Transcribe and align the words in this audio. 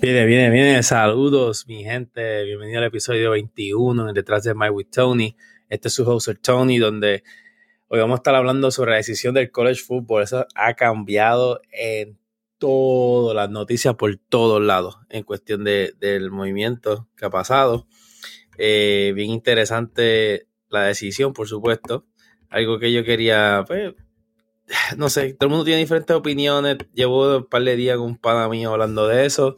Viene, 0.00 0.26
viene, 0.26 0.50
viene. 0.50 0.82
Saludos, 0.82 1.66
mi 1.66 1.82
gente. 1.82 2.44
Bienvenido 2.44 2.78
al 2.78 2.84
episodio 2.84 3.30
21 3.30 4.10
en 4.10 4.14
Detrás 4.14 4.44
de 4.44 4.54
My 4.54 4.68
with 4.68 4.88
Tony. 4.90 5.36
Este 5.70 5.88
es 5.88 5.94
su 5.94 6.08
host, 6.08 6.28
Tony, 6.42 6.78
donde 6.78 7.24
hoy 7.88 8.00
vamos 8.00 8.16
a 8.16 8.18
estar 8.18 8.34
hablando 8.34 8.70
sobre 8.70 8.90
la 8.90 8.98
decisión 8.98 9.32
del 9.32 9.50
college 9.50 9.80
football. 9.82 10.22
Eso 10.22 10.46
ha 10.54 10.74
cambiado 10.74 11.62
en 11.72 12.18
todas 12.58 13.34
las 13.34 13.48
noticias 13.48 13.94
por 13.94 14.14
todos 14.16 14.62
lados 14.62 14.98
en 15.08 15.22
cuestión 15.22 15.64
de, 15.64 15.94
del 15.98 16.30
movimiento 16.30 17.08
que 17.16 17.24
ha 17.24 17.30
pasado. 17.30 17.86
Eh, 18.58 19.12
bien 19.14 19.30
interesante 19.30 20.46
la 20.68 20.84
decisión, 20.84 21.32
por 21.32 21.48
supuesto. 21.48 22.04
Algo 22.50 22.78
que 22.78 22.92
yo 22.92 23.02
quería, 23.02 23.64
pues, 23.66 23.94
no 24.96 25.08
sé, 25.08 25.34
todo 25.34 25.46
el 25.46 25.50
mundo 25.50 25.64
tiene 25.64 25.80
diferentes 25.80 26.14
opiniones. 26.14 26.78
Llevo 26.94 27.38
un 27.38 27.46
par 27.46 27.62
de 27.62 27.76
días 27.76 27.96
con 27.96 28.06
un 28.06 28.16
pana 28.16 28.48
mío 28.48 28.72
hablando 28.72 29.06
de 29.08 29.26
eso. 29.26 29.56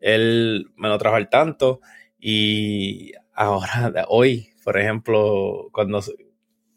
Él 0.00 0.70
me 0.76 0.88
lo 0.88 0.98
trajo 0.98 1.16
al 1.16 1.28
tanto. 1.28 1.80
Y 2.18 3.12
ahora, 3.34 3.92
hoy, 4.08 4.50
por 4.64 4.78
ejemplo, 4.78 5.68
cuando 5.72 6.02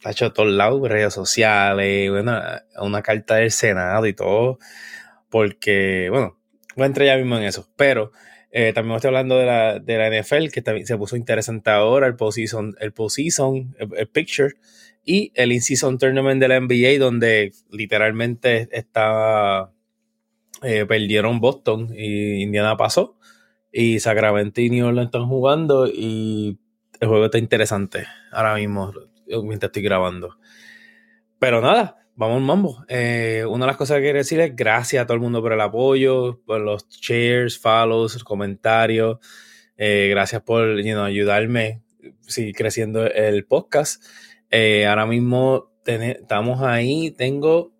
ha 0.03 0.11
hecho 0.11 0.25
a 0.25 0.33
todos 0.33 0.49
lados, 0.49 0.87
redes 0.87 1.13
sociales, 1.13 2.09
una, 2.09 2.63
una 2.79 3.01
carta 3.01 3.35
del 3.35 3.51
Senado 3.51 4.05
y 4.05 4.13
todo, 4.13 4.59
porque, 5.29 6.09
bueno, 6.09 6.37
voy 6.75 6.83
a 6.83 6.87
entrar 6.87 7.07
ya 7.07 7.17
mismo 7.17 7.37
en 7.37 7.43
eso, 7.43 7.69
pero 7.75 8.11
eh, 8.51 8.71
también 8.73 8.95
estoy 8.95 9.09
hablando 9.09 9.37
de 9.37 9.45
la, 9.45 9.79
de 9.79 9.97
la, 9.97 10.21
NFL, 10.21 10.49
que 10.49 10.61
también 10.61 10.85
se 10.85 10.97
puso 10.97 11.15
interesante 11.15 11.69
ahora, 11.71 12.07
el 12.07 12.15
postseason, 12.15 12.75
el, 12.79 12.93
el, 13.97 14.07
picture, 14.07 14.53
y 15.03 15.31
el 15.35 15.51
in-season 15.51 15.97
tournament 15.97 16.39
de 16.41 16.47
la 16.47 16.59
NBA, 16.59 16.97
donde 16.99 17.51
literalmente 17.71 18.69
estaba, 18.71 19.73
eh, 20.61 20.85
perdieron 20.85 21.39
Boston 21.39 21.89
y 21.95 22.43
Indiana 22.43 22.77
pasó, 22.77 23.17
y 23.71 23.99
Sacramento 23.99 24.61
y 24.61 24.69
New 24.69 24.87
Orleans 24.87 25.07
están 25.07 25.27
jugando, 25.27 25.87
y 25.87 26.59
el 26.99 27.07
juego 27.07 27.25
está 27.25 27.37
interesante 27.37 28.05
ahora 28.31 28.55
mismo, 28.55 28.93
mientras 29.27 29.69
estoy 29.69 29.81
grabando. 29.81 30.37
Pero 31.39 31.59
nada, 31.59 31.97
vamos 32.15 32.41
mambo. 32.41 32.85
Eh, 32.87 33.45
una 33.49 33.65
de 33.65 33.71
las 33.71 33.77
cosas 33.77 33.97
que 33.97 34.03
quiero 34.03 34.19
decir 34.19 34.39
es 34.39 34.55
gracias 34.55 35.03
a 35.03 35.05
todo 35.05 35.15
el 35.15 35.21
mundo 35.21 35.41
por 35.41 35.51
el 35.51 35.61
apoyo, 35.61 36.41
por 36.45 36.61
los 36.61 36.87
shares, 36.87 37.59
follows, 37.59 38.23
comentarios. 38.23 39.17
Eh, 39.75 40.07
gracias 40.09 40.41
por 40.43 40.63
ayudarme 40.63 41.81
seguir 42.21 42.55
creciendo 42.55 43.05
el 43.05 43.45
podcast. 43.45 44.03
Eh, 44.55 44.85
ahora 44.85 45.07
mismo 45.07 45.71
estamos 45.83 46.61
ahí. 46.61 47.09
Tengo 47.09 47.73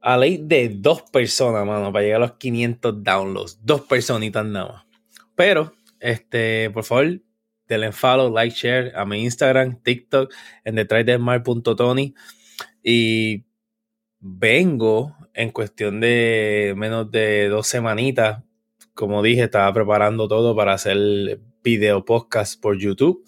a 0.00 0.16
ley 0.16 0.38
de 0.40 0.68
dos 0.68 1.02
personas, 1.02 1.66
mano, 1.66 1.92
para 1.92 2.04
llegar 2.04 2.22
a 2.22 2.26
los 2.26 2.36
500 2.36 3.02
downloads. 3.02 3.58
Dos 3.64 3.80
personitas 3.80 4.46
nada 4.46 4.66
más. 4.68 4.84
Pero, 5.34 5.72
este, 5.98 6.70
por 6.70 6.84
favor, 6.84 7.20
denle 7.66 7.90
follow, 7.90 8.32
like, 8.32 8.54
share 8.54 8.92
a 8.94 9.04
mi 9.04 9.24
Instagram, 9.24 9.82
TikTok, 9.82 10.32
en 10.62 10.76
detrásdelmar.tony. 10.76 12.14
Y 12.84 13.44
vengo 14.20 15.16
en 15.34 15.50
cuestión 15.50 15.98
de 15.98 16.74
menos 16.76 17.10
de 17.10 17.48
dos 17.48 17.66
semanitas. 17.66 18.44
Como 18.94 19.20
dije, 19.20 19.42
estaba 19.42 19.72
preparando 19.72 20.28
todo 20.28 20.54
para 20.54 20.74
hacer 20.74 21.40
video 21.64 22.04
podcast 22.04 22.60
por 22.60 22.78
YouTube 22.78 23.24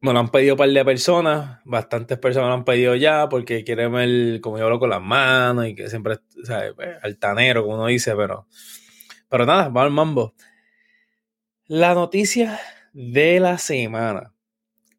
me 0.00 0.12
lo 0.12 0.20
han 0.20 0.28
pedido 0.28 0.54
un 0.54 0.58
par 0.58 0.70
de 0.70 0.84
personas, 0.84 1.60
bastantes 1.64 2.18
personas 2.18 2.48
lo 2.48 2.54
han 2.54 2.64
pedido 2.64 2.94
ya 2.94 3.28
porque 3.28 3.64
quieren 3.64 3.92
ver 3.92 4.40
cómo 4.40 4.58
yo 4.58 4.64
hablo 4.64 4.78
con 4.78 4.90
las 4.90 5.02
manos 5.02 5.66
y 5.66 5.74
que 5.74 5.88
siempre, 5.88 6.18
¿sabes? 6.44 6.74
Altanero, 7.02 7.62
como 7.62 7.74
uno 7.74 7.86
dice, 7.86 8.14
pero, 8.14 8.46
pero 9.28 9.44
nada, 9.44 9.64
vamos 9.64 9.82
al 9.82 9.90
mambo. 9.90 10.34
La 11.66 11.94
noticia 11.94 12.60
de 12.92 13.40
la 13.40 13.58
semana 13.58 14.34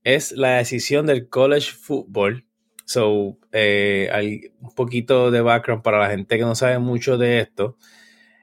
es 0.04 0.32
la 0.34 0.58
decisión 0.58 1.06
del 1.06 1.30
college 1.30 1.72
football. 1.72 2.46
So, 2.86 3.38
eh, 3.52 4.52
un 4.60 4.74
poquito 4.74 5.32
de 5.32 5.42
background 5.42 5.84
para 5.84 6.00
la 6.00 6.10
gente 6.10 6.38
que 6.38 6.44
no 6.44 6.56
sabe 6.56 6.80
mucho 6.80 7.18
de 7.18 7.40
esto. 7.40 7.78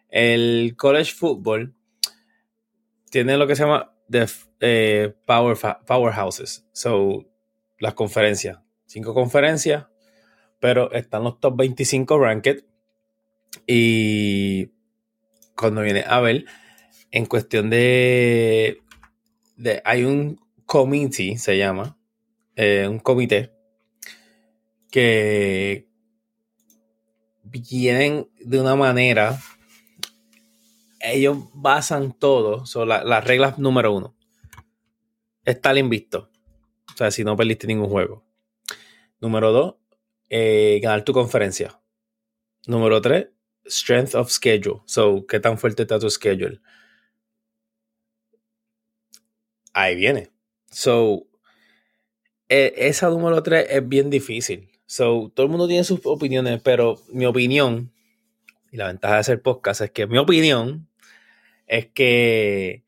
El 0.08 0.74
college 0.76 1.12
football 1.12 1.74
tiene 3.10 3.36
lo 3.36 3.46
que 3.46 3.56
se 3.56 3.64
llama 3.64 3.92
de 4.08 4.28
eh, 4.60 5.14
power, 5.26 5.56
powerhouses. 5.86 6.66
So, 6.72 7.24
las 7.78 7.94
conferencias. 7.94 8.58
Cinco 8.86 9.14
conferencias, 9.14 9.86
pero 10.60 10.92
están 10.92 11.24
los 11.24 11.40
top 11.40 11.56
25 11.56 12.18
ranked. 12.18 12.64
Y 13.66 14.70
cuando 15.56 15.82
viene 15.82 16.04
a 16.06 16.20
ver, 16.20 16.44
en 17.10 17.26
cuestión 17.26 17.70
de, 17.70 18.82
hay 19.84 20.04
un 20.04 20.40
committee, 20.66 21.38
se 21.38 21.56
llama, 21.56 21.98
eh, 22.54 22.86
un 22.88 22.98
comité, 22.98 23.52
que 24.90 25.88
vienen 27.44 28.28
de 28.40 28.60
una 28.60 28.76
manera 28.76 29.38
ellos 31.00 31.38
basan 31.54 32.12
todo 32.12 32.66
sobre 32.66 33.04
las 33.04 33.24
reglas 33.24 33.58
número 33.58 33.92
uno. 33.92 34.15
Estar 35.46 35.78
invicto. 35.78 36.28
O 36.92 36.96
sea, 36.96 37.10
si 37.10 37.24
no 37.24 37.36
perdiste 37.36 37.66
ningún 37.66 37.88
juego. 37.88 38.24
Número 39.20 39.52
dos, 39.52 39.76
eh, 40.28 40.80
ganar 40.82 41.04
tu 41.04 41.12
conferencia. 41.12 41.80
Número 42.66 43.00
tres, 43.00 43.28
strength 43.64 44.14
of 44.16 44.30
schedule. 44.30 44.80
So, 44.86 45.24
qué 45.26 45.38
tan 45.38 45.56
fuerte 45.56 45.82
está 45.82 45.98
tu 45.98 46.10
schedule. 46.10 46.60
Ahí 49.72 49.94
viene. 49.94 50.30
So, 50.70 51.26
e, 52.48 52.74
esa 52.76 53.08
número 53.10 53.42
tres 53.42 53.66
es 53.70 53.88
bien 53.88 54.10
difícil. 54.10 54.68
So, 54.86 55.30
todo 55.34 55.46
el 55.46 55.50
mundo 55.50 55.68
tiene 55.68 55.84
sus 55.84 56.00
opiniones, 56.04 56.60
pero 56.62 57.00
mi 57.12 57.24
opinión, 57.24 57.92
y 58.72 58.78
la 58.78 58.88
ventaja 58.88 59.14
de 59.14 59.20
hacer 59.20 59.42
podcast 59.42 59.80
es 59.82 59.90
que 59.92 60.06
mi 60.06 60.18
opinión 60.18 60.88
es 61.66 61.86
que 61.86 62.85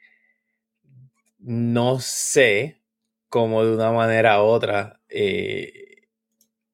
no 1.38 2.00
sé 2.00 2.82
cómo 3.28 3.64
de 3.64 3.74
una 3.74 3.92
manera 3.92 4.42
u 4.42 4.46
otra 4.46 5.00
eh, 5.08 6.08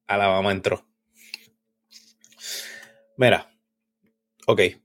Alabama 0.07 0.53
entró. 0.53 0.87
Mira, 3.17 3.51
ok. 4.47 4.61
E, 4.61 4.81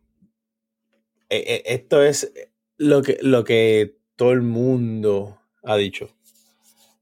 e, 1.29 1.63
esto 1.66 2.03
es 2.03 2.31
lo 2.78 3.01
que, 3.01 3.18
lo 3.22 3.44
que 3.44 3.97
todo 4.16 4.31
el 4.31 4.41
mundo 4.41 5.39
ha 5.63 5.75
dicho. 5.78 6.09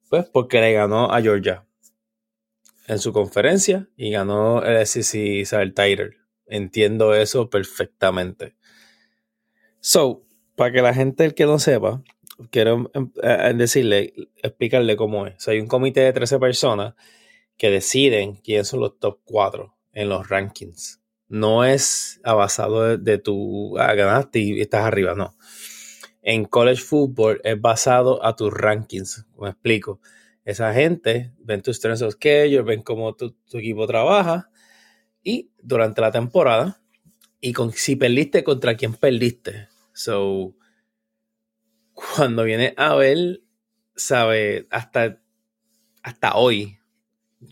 Pues 0.10 0.26
porque 0.26 0.62
le 0.62 0.74
ganó 0.74 1.12
a 1.12 1.22
Georgia 1.22 1.66
en 2.88 3.00
su 3.00 3.12
conferencia 3.12 3.90
y 3.98 4.12
ganó 4.12 4.64
el 4.64 4.86
SEC 4.86 5.16
Isabel 5.16 5.74
Tyler. 5.74 6.18
Entiendo 6.46 7.14
eso 7.14 7.50
perfectamente. 7.50 8.56
So, 9.82 10.24
para 10.56 10.72
que 10.72 10.82
la 10.82 10.94
gente 10.94 11.26
el 11.26 11.34
que 11.34 11.46
no 11.46 11.60
sepa, 11.60 12.02
quiero 12.52 12.90
em, 12.94 13.12
eh, 13.22 13.54
decirle, 13.56 14.14
explicarle 14.42 14.96
cómo 14.96 15.28
es. 15.28 15.48
hay 15.48 15.60
un 15.60 15.68
comité 15.68 16.02
de 16.02 16.14
13 16.14 16.40
personas 16.40 16.96
que 17.58 17.70
deciden 17.70 18.36
quiénes 18.36 18.68
son 18.68 18.82
los 18.82 19.00
top 19.00 19.20
4 19.26 19.76
en 19.94 20.10
los 20.10 20.30
rankings. 20.30 21.02
No 21.28 21.66
es 21.66 22.22
basado 22.24 22.98
de, 22.98 23.18
tu, 23.18 23.78
ah, 23.80 23.94
ganaste 23.94 24.40
y 24.40 24.62
estás 24.62 24.86
arriba, 24.86 25.16
no. 25.16 25.36
En 26.22 26.46
college 26.46 26.82
football 26.82 27.42
es 27.44 27.60
basado 27.60 28.24
a 28.24 28.36
tus 28.36 28.54
rankings. 28.54 29.26
Me 29.40 29.50
explico. 29.50 30.00
Esa 30.46 30.74
gente 30.74 31.34
ven 31.40 31.62
tus 31.62 31.78
strengths 31.78 32.02
of 32.02 32.14
schedule, 32.14 32.62
ven 32.62 32.82
cómo 32.82 33.16
tu, 33.16 33.36
equipo 33.54 33.86
trabaja 33.88 34.50
y 35.22 35.50
durante 35.62 36.00
la 36.00 36.12
temporada 36.12 36.82
y 37.42 37.54
si 37.76 37.96
perdiste, 37.96 38.44
contra 38.44 38.76
quién 38.78 38.94
perdiste. 38.94 39.68
So, 39.94 40.56
cuando 42.16 42.44
viene 42.44 42.74
a 42.78 42.96
ver, 42.96 43.42
sabe, 43.96 44.68
hasta, 44.70 45.20
hasta 46.04 46.36
hoy, 46.36 46.78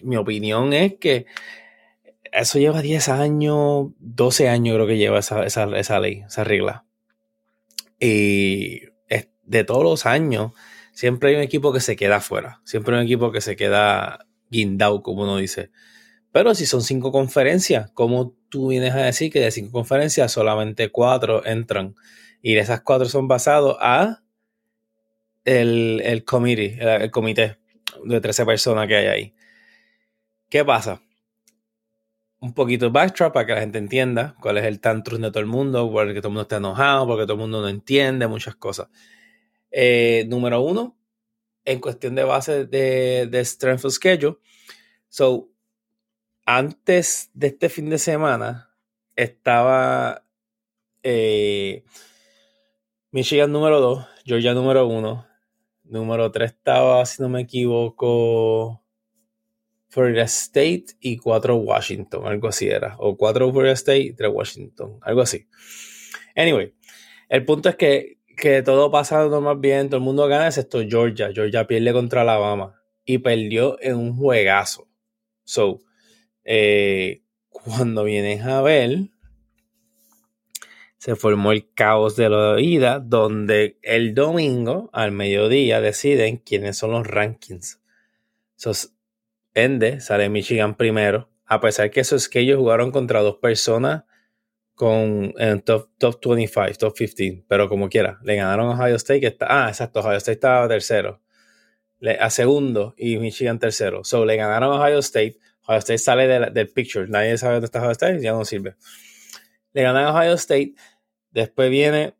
mi 0.02 0.18
opinión 0.18 0.74
es 0.74 0.96
que 0.96 1.26
eso 2.32 2.60
lleva 2.60 2.82
10 2.82 3.10
años, 3.10 3.88
12 4.00 4.50
años 4.50 4.76
creo 4.76 4.88
que 4.88 4.98
lleva 4.98 5.20
esa, 5.20 5.46
esa, 5.46 5.66
esa 5.78 6.00
ley, 6.00 6.24
esa 6.28 6.44
regla. 6.44 6.86
Y 8.00 8.82
de 9.46 9.64
todos 9.64 9.84
los 9.84 10.06
años, 10.06 10.52
siempre 10.92 11.30
hay 11.30 11.36
un 11.36 11.42
equipo 11.42 11.72
que 11.72 11.80
se 11.80 11.96
queda 11.96 12.18
afuera. 12.18 12.62
Siempre 12.64 12.96
hay 12.96 13.02
un 13.02 13.06
equipo 13.06 13.32
que 13.32 13.42
se 13.42 13.56
queda 13.56 14.26
guindado, 14.50 15.02
como 15.02 15.24
uno 15.24 15.38
dice. 15.38 15.72
Pero 16.32 16.54
si 16.56 16.66
son 16.66 16.82
cinco 16.82 17.12
conferencias, 17.12 17.92
¿cómo 17.94 18.36
tú 18.50 18.70
vienes 18.70 18.94
a 18.94 19.04
decir 19.04 19.32
que 19.32 19.40
de 19.40 19.52
cinco 19.52 19.72
conferencias 19.72 20.32
solamente 20.32 20.90
cuatro 20.90 21.46
entran? 21.46 21.96
Y 22.42 22.58
esas 22.58 22.82
cuatro 22.82 23.08
son 23.08 23.28
basados 23.28 23.78
a 23.80 24.22
el, 25.46 26.02
el 26.04 26.26
el, 26.26 27.12
comité 27.12 27.58
de 28.04 28.22
13 28.22 28.46
personas 28.46 28.88
que 28.88 28.96
hay 28.96 29.06
ahí. 29.08 29.36
¿Qué 30.50 30.66
pasa? 30.66 31.02
un 32.46 32.54
poquito 32.54 32.86
de 32.86 32.92
backtrack 32.92 33.34
para 33.34 33.46
que 33.48 33.54
la 33.54 33.62
gente 33.62 33.80
entienda 33.80 34.36
cuál 34.40 34.60
es 34.60 34.66
el 34.66 34.80
tantrum 34.80 35.20
de 35.20 35.32
todo 35.32 35.40
el 35.40 35.48
mundo, 35.48 35.90
porque 35.92 36.20
todo 36.20 36.28
el 36.28 36.34
mundo 36.34 36.42
está 36.44 36.58
enojado, 36.58 37.08
porque 37.08 37.24
todo 37.24 37.34
el 37.34 37.40
mundo 37.40 37.62
no 37.62 37.70
entiende 37.70 38.28
muchas 38.28 38.56
cosas. 38.56 38.88
Eh, 39.72 40.26
número 40.28 40.62
uno, 40.62 40.96
en 41.66 41.80
cuestión 41.80 42.14
de 42.14 42.24
base 42.24 42.66
de, 42.66 43.28
de 43.32 43.44
Strength 43.44 43.86
of 43.86 43.94
Schedule. 43.94 44.38
So, 45.10 45.50
antes 46.46 47.32
de 47.34 47.48
este 47.48 47.68
fin 47.68 47.90
de 47.90 47.98
semana, 47.98 48.70
estaba 49.16 50.24
eh, 51.02 51.84
Michigan 53.10 53.52
número 53.52 53.80
2, 53.82 54.06
Georgia 54.24 54.54
número 54.54 54.86
1, 54.86 55.28
número 55.86 56.32
3 56.32 56.52
estaba, 56.52 57.06
si 57.06 57.22
no 57.22 57.30
me 57.30 57.42
equivoco, 57.42 58.84
Florida 59.88 60.24
State 60.24 60.86
y 61.00 61.18
4 61.18 61.56
Washington, 61.56 62.28
algo 62.28 62.48
así 62.48 62.68
era. 62.68 62.96
O 63.00 63.16
4 63.16 63.52
Florida 63.52 63.74
State 63.74 64.00
y 64.00 64.14
3 64.14 64.32
Washington, 64.34 65.00
algo 65.02 65.22
así. 65.22 65.48
Anyway, 66.36 66.74
el 67.30 67.46
punto 67.46 67.70
es 67.70 67.76
que, 67.76 68.18
que 68.36 68.62
todo 68.62 68.92
pasa 68.92 69.26
normal 69.28 69.58
bien, 69.60 69.88
todo 69.88 69.98
el 69.98 70.04
mundo 70.04 70.28
gana 70.28 70.48
excepto 70.48 70.82
Georgia. 70.88 71.32
Georgia 71.34 71.66
pierde 71.66 71.94
contra 71.94 72.22
Alabama 72.22 72.76
y 73.06 73.20
perdió 73.20 73.78
en 73.82 73.96
un 73.96 74.16
juegazo. 74.18 74.88
So, 75.46 75.80
eh, 76.44 77.22
cuando 77.50 78.04
vienes 78.04 78.44
a 78.44 78.62
ver, 78.62 79.10
se 81.06 81.16
formó 81.16 81.52
el 81.52 81.72
caos 81.72 82.16
de 82.16 82.30
la 82.30 82.60
ida, 82.60 82.98
donde 82.98 83.78
el 83.84 84.16
domingo 84.16 84.90
al 84.92 85.12
mediodía 85.12 85.80
deciden 85.80 86.38
quiénes 86.38 86.80
son 86.80 86.94
los 86.94 87.06
rankings. 87.06 87.80
So, 88.56 88.72
ende, 89.54 90.00
sale 90.00 90.30
Michigan 90.30 90.74
primero, 90.74 91.30
a 91.46 91.62
pesar 91.62 91.92
que 91.92 92.00
eso 92.00 92.16
es 92.16 92.28
que 92.28 92.40
ellos 92.40 92.57
jugaron 92.57 92.90
contra 92.90 93.22
dos 93.22 93.36
personas 93.36 94.06
con 94.74 95.36
en 95.38 95.62
top, 95.62 95.92
top 96.00 96.19
25, 96.25 96.74
top 96.80 96.96
15, 96.96 97.46
pero 97.48 97.69
como 97.69 97.88
quiera, 97.88 98.18
le 98.24 98.38
ganaron 98.38 98.72
a 98.72 98.74
Ohio 98.74 98.96
State, 98.96 99.22
que 99.22 99.28
está, 99.28 99.46
ah, 99.48 99.69
exacto, 99.69 100.00
Ohio 100.00 100.18
State 100.18 100.38
estaba 100.38 100.68
tercero, 100.68 101.22
a 102.19 102.31
segundo 102.31 102.96
y 102.98 103.18
Michigan 103.18 103.60
tercero. 103.60 104.04
So, 104.04 104.25
le 104.25 104.38
ganaron 104.38 104.74
a 104.74 104.81
Ohio 104.81 104.98
State, 104.98 105.38
Ohio 105.68 105.78
State 105.78 106.00
sale 106.00 106.50
del 106.50 106.69
picture, 106.69 107.08
nadie 107.08 107.38
sabe 107.38 107.54
dónde 107.54 107.66
está 107.66 107.78
Ohio 107.78 107.92
State, 107.92 108.22
ya 108.24 108.31
no 108.31 108.44
sirve. 108.44 108.75
Le 109.72 109.84
ganaron 109.84 110.08
a 110.08 110.19
Ohio 110.19 110.34
State, 110.34 110.74
después 111.36 111.70
viene 111.70 112.16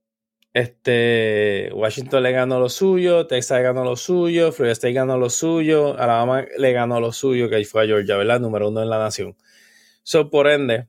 este, 0.56 1.70
Washington 1.74 2.24
le 2.24 2.32
ganó 2.32 2.60
lo 2.60 2.70
suyo, 2.70 3.28
Texas 3.28 3.62
ganó 3.62 3.84
lo 3.84 3.98
suyo, 3.98 4.54
Florida 4.54 4.72
State 4.72 4.94
ganó 4.94 5.18
lo 5.18 5.30
suyo, 5.30 6.00
Alabama 6.00 6.46
le 6.58 6.72
ganó 6.72 7.02
lo 7.02 7.12
suyo, 7.12 7.50
que 7.50 7.58
ahí 7.58 7.66
fue 7.66 7.84
a 7.84 7.86
Georgia, 7.86 8.16
¿verdad? 8.16 8.40
Número 8.40 8.70
uno 8.70 8.82
en 8.82 8.90
la 8.90 8.98
nación. 8.98 9.36
So, 10.04 10.30
por 10.30 10.48
ende, 10.48 10.88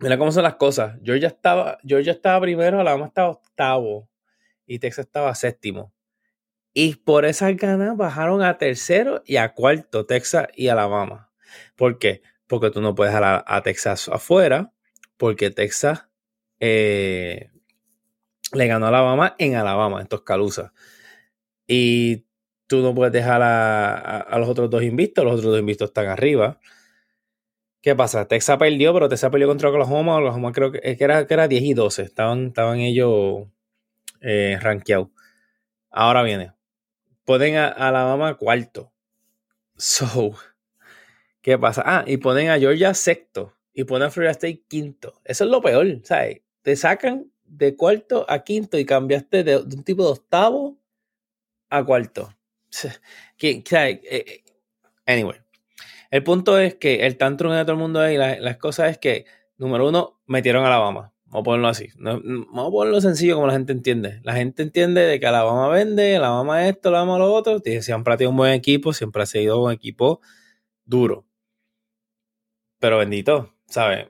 mira 0.00 0.18
cómo 0.18 0.32
son 0.32 0.42
las 0.42 0.56
cosas. 0.56 0.98
Georgia 1.02 1.28
estaba, 1.28 1.78
Georgia 1.82 2.12
estaba 2.12 2.42
primero, 2.42 2.78
Alabama 2.78 3.06
estaba 3.06 3.30
octavo 3.30 4.10
y 4.66 4.80
Texas 4.80 5.06
estaba 5.06 5.34
séptimo. 5.34 5.94
Y 6.74 6.96
por 6.96 7.24
esas 7.24 7.56
ganas 7.56 7.96
bajaron 7.96 8.42
a 8.42 8.58
tercero 8.58 9.22
y 9.24 9.36
a 9.36 9.54
cuarto 9.54 10.04
Texas 10.04 10.48
y 10.54 10.68
Alabama. 10.68 11.32
¿Por 11.74 11.98
qué? 11.98 12.20
Porque 12.46 12.70
tú 12.70 12.82
no 12.82 12.94
puedes 12.94 13.14
dejar 13.14 13.44
a, 13.46 13.62
Texas 13.62 14.10
afuera, 14.10 14.74
porque 15.16 15.50
Texas 15.50 16.07
eh, 16.60 17.50
le 18.52 18.66
ganó 18.66 18.86
a 18.86 18.88
Alabama 18.88 19.34
en 19.38 19.56
Alabama, 19.56 20.00
en 20.00 20.06
Tuscaloosa. 20.06 20.72
Y 21.66 22.26
tú 22.66 22.82
no 22.82 22.94
puedes 22.94 23.12
dejar 23.12 23.42
a, 23.42 24.38
los 24.38 24.48
otros 24.48 24.70
dos 24.70 24.82
invistos, 24.82 25.24
los 25.24 25.34
otros 25.34 25.52
dos 25.52 25.60
invistos 25.60 25.90
están 25.90 26.06
arriba. 26.06 26.60
¿Qué 27.80 27.94
pasa? 27.94 28.26
Texas 28.26 28.58
perdió, 28.58 28.92
pero 28.92 29.08
Texas 29.08 29.30
perdió 29.30 29.48
contra 29.48 29.70
Oklahoma. 29.70 30.16
Oklahoma 30.16 30.52
creo 30.52 30.72
que, 30.72 30.80
era, 30.98 31.26
que 31.26 31.34
era 31.34 31.48
10 31.48 31.62
y 31.62 31.74
12. 31.74 32.02
Estaban, 32.02 32.48
estaban 32.48 32.80
ellos 32.80 33.46
eh, 34.20 34.58
rankeados. 34.60 35.08
Ahora 35.90 36.22
viene. 36.22 36.52
Ponen 37.24 37.56
a, 37.56 37.68
Alabama 37.68 38.36
cuarto. 38.36 38.92
So, 39.76 40.34
¿qué 41.40 41.56
pasa? 41.56 41.82
Ah, 41.86 42.04
y 42.06 42.16
ponen 42.16 42.50
a 42.50 42.58
Georgia 42.58 42.94
sexto. 42.94 43.54
Y 43.72 43.84
ponen 43.84 44.08
a 44.08 44.10
Florida 44.10 44.32
State 44.32 44.64
quinto. 44.66 45.20
Eso 45.24 45.44
es 45.44 45.50
lo 45.50 45.62
peor, 45.62 45.86
¿sabes? 46.02 46.40
Te 46.62 46.76
sacan 46.76 47.30
de 47.44 47.76
cuarto 47.76 48.26
a 48.28 48.44
quinto 48.44 48.78
y 48.78 48.84
cambiaste 48.84 49.44
de, 49.44 49.56
un 49.58 49.82
tipo 49.84 50.04
de 50.04 50.10
octavo 50.10 50.78
a 51.70 51.84
cuarto. 51.84 52.34
Eh, 53.40 53.62
eh, 53.70 54.42
anyway, 55.06 55.38
el 56.10 56.24
punto 56.24 56.58
es 56.58 56.74
que 56.74 57.06
el 57.06 57.16
tantrum 57.16 57.52
de 57.52 57.62
todo 57.62 57.72
el 57.72 57.78
mundo 57.78 58.00
ahí, 58.00 58.16
las 58.16 58.56
cosas 58.56 58.90
es 58.90 58.98
que, 58.98 59.26
número 59.58 59.88
uno, 59.88 60.20
metieron 60.26 60.64
a 60.64 60.66
Alabama. 60.66 61.12
Vamos 61.26 61.42
a 61.42 61.44
ponerlo 61.44 61.68
así. 61.68 61.88
vamos 61.98 62.68
a 62.68 62.70
ponerlo 62.70 63.00
sencillo 63.00 63.34
como 63.36 63.46
la 63.46 63.52
gente 63.52 63.72
entiende. 63.72 64.20
La 64.24 64.34
gente 64.34 64.62
entiende 64.62 65.02
de 65.02 65.20
que 65.20 65.26
Alabama 65.26 65.68
vende, 65.68 66.16
Alabama 66.16 66.66
esto, 66.66 66.88
Alabama 66.88 67.18
lo 67.18 67.32
otro. 67.32 67.60
Siempre 67.80 68.14
ha 68.14 68.16
tenido 68.16 68.30
un 68.30 68.38
buen 68.38 68.54
equipo, 68.54 68.92
siempre 68.92 69.22
ha 69.22 69.26
sido 69.26 69.62
un 69.62 69.72
equipo 69.72 70.20
duro. 70.84 71.26
Pero 72.80 72.98
bendito, 72.98 73.54
¿sabes? 73.66 74.08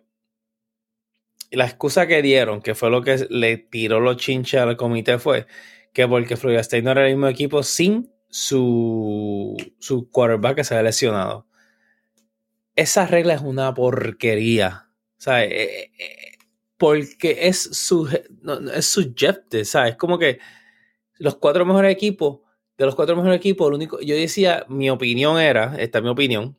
La 1.51 1.65
excusa 1.65 2.07
que 2.07 2.23
dieron, 2.23 2.61
que 2.61 2.75
fue 2.75 2.91
lo 2.91 3.03
que 3.03 3.27
le 3.31 3.57
tiró 3.57 4.01
los 4.01 4.17
chinches 4.17 4.61
al 4.61 4.77
comité, 4.77 5.19
fue 5.19 5.47
que 5.93 6.07
porque 6.07 6.37
Florida 6.37 6.61
State 6.61 6.83
no 6.83 6.93
era 6.93 7.07
el 7.07 7.15
mismo 7.15 7.29
equipo 7.29 7.63
sin 7.63 8.13
su, 8.29 9.57
su 9.79 10.11
quarterback 10.11 10.57
que 10.57 10.65
se 10.65 10.75
había 10.75 10.85
lesionado. 10.85 11.47
Esa 12.77 13.07
regla 13.07 13.35
es 13.35 13.41
una 13.41 13.75
porquería. 13.75 14.89
¿Sabes? 15.17 15.51
Eh, 15.51 15.63
eh, 15.63 15.93
eh, 15.99 16.39
porque 16.77 17.49
es 17.49 17.61
su 17.61 18.07
es 18.07 18.87
subjective, 18.87 19.65
¿sabes? 19.65 19.97
Como 19.97 20.19
que 20.19 20.39
los 21.17 21.37
cuatro 21.37 21.67
mejores 21.67 21.93
equipos, 21.93 22.41
de 22.77 22.87
los 22.87 22.95
cuatro 22.95 23.17
mejores 23.17 23.37
equipos, 23.37 23.69
el 23.69 23.75
único, 23.75 24.01
yo 24.01 24.15
decía, 24.15 24.65
mi 24.69 24.89
opinión 24.89 25.41
era, 25.41 25.75
esta 25.79 25.99
es 25.99 26.05
mi 26.05 26.11
opinión, 26.11 26.57